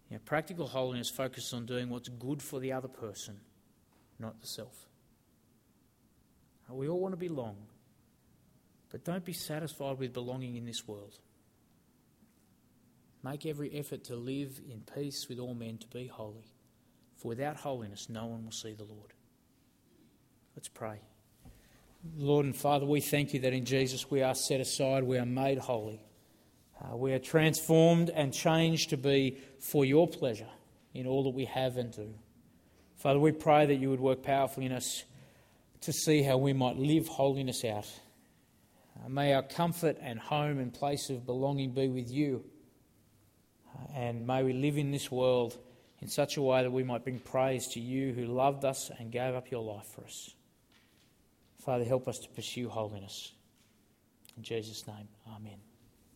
You 0.08 0.18
know, 0.18 0.20
practical 0.24 0.68
holiness 0.68 1.10
focuses 1.10 1.52
on 1.52 1.66
doing 1.66 1.90
what's 1.90 2.08
good 2.08 2.42
for 2.42 2.60
the 2.60 2.72
other 2.72 2.86
person, 2.86 3.40
not 4.20 4.40
the 4.40 4.46
self. 4.46 4.86
We 6.70 6.88
all 6.88 7.00
want 7.00 7.12
to 7.12 7.18
belong. 7.18 7.56
But 8.90 9.04
don't 9.04 9.24
be 9.24 9.32
satisfied 9.32 9.98
with 9.98 10.12
belonging 10.12 10.56
in 10.56 10.64
this 10.64 10.86
world. 10.86 11.18
Make 13.22 13.46
every 13.46 13.70
effort 13.74 14.04
to 14.04 14.16
live 14.16 14.60
in 14.70 14.82
peace 14.94 15.26
with 15.28 15.38
all 15.38 15.54
men, 15.54 15.78
to 15.78 15.86
be 15.88 16.06
holy. 16.06 16.52
For 17.16 17.28
without 17.28 17.56
holiness, 17.56 18.08
no 18.08 18.26
one 18.26 18.44
will 18.44 18.52
see 18.52 18.72
the 18.72 18.84
Lord. 18.84 19.12
Let's 20.56 20.68
pray. 20.68 21.00
Lord 22.16 22.46
and 22.46 22.56
Father, 22.56 22.86
we 22.86 23.00
thank 23.00 23.34
you 23.34 23.40
that 23.40 23.52
in 23.52 23.64
Jesus 23.64 24.10
we 24.10 24.22
are 24.22 24.34
set 24.34 24.60
aside, 24.60 25.02
we 25.02 25.18
are 25.18 25.26
made 25.26 25.58
holy. 25.58 26.00
Uh, 26.80 26.96
we 26.96 27.12
are 27.12 27.18
transformed 27.18 28.10
and 28.10 28.32
changed 28.32 28.90
to 28.90 28.96
be 28.96 29.38
for 29.58 29.84
your 29.84 30.06
pleasure 30.06 30.48
in 30.94 31.06
all 31.06 31.24
that 31.24 31.30
we 31.30 31.44
have 31.44 31.76
and 31.76 31.92
do. 31.92 32.14
Father, 32.96 33.18
we 33.18 33.32
pray 33.32 33.66
that 33.66 33.76
you 33.76 33.90
would 33.90 34.00
work 34.00 34.22
powerfully 34.22 34.66
in 34.66 34.72
us 34.72 35.04
to 35.80 35.92
see 35.92 36.22
how 36.22 36.36
we 36.36 36.52
might 36.52 36.76
live 36.76 37.08
holiness 37.08 37.64
out. 37.64 37.88
Uh, 39.04 39.08
may 39.08 39.32
our 39.34 39.42
comfort 39.42 39.96
and 40.00 40.18
home 40.18 40.58
and 40.58 40.72
place 40.72 41.10
of 41.10 41.26
belonging 41.26 41.72
be 41.72 41.88
with 41.88 42.10
you. 42.10 42.44
Uh, 43.74 43.86
and 43.94 44.26
may 44.26 44.42
we 44.42 44.52
live 44.52 44.76
in 44.76 44.90
this 44.90 45.10
world 45.10 45.58
in 46.00 46.08
such 46.08 46.36
a 46.36 46.42
way 46.42 46.62
that 46.62 46.70
we 46.70 46.84
might 46.84 47.04
bring 47.04 47.18
praise 47.18 47.68
to 47.68 47.80
you 47.80 48.12
who 48.12 48.24
loved 48.24 48.64
us 48.64 48.90
and 48.98 49.10
gave 49.10 49.34
up 49.34 49.50
your 49.50 49.62
life 49.62 49.86
for 49.86 50.04
us. 50.04 50.34
Father, 51.64 51.84
help 51.84 52.08
us 52.08 52.18
to 52.20 52.28
pursue 52.30 52.68
holiness. 52.68 53.32
In 54.36 54.42
Jesus' 54.42 54.86
name, 54.86 55.08
amen. 55.34 55.67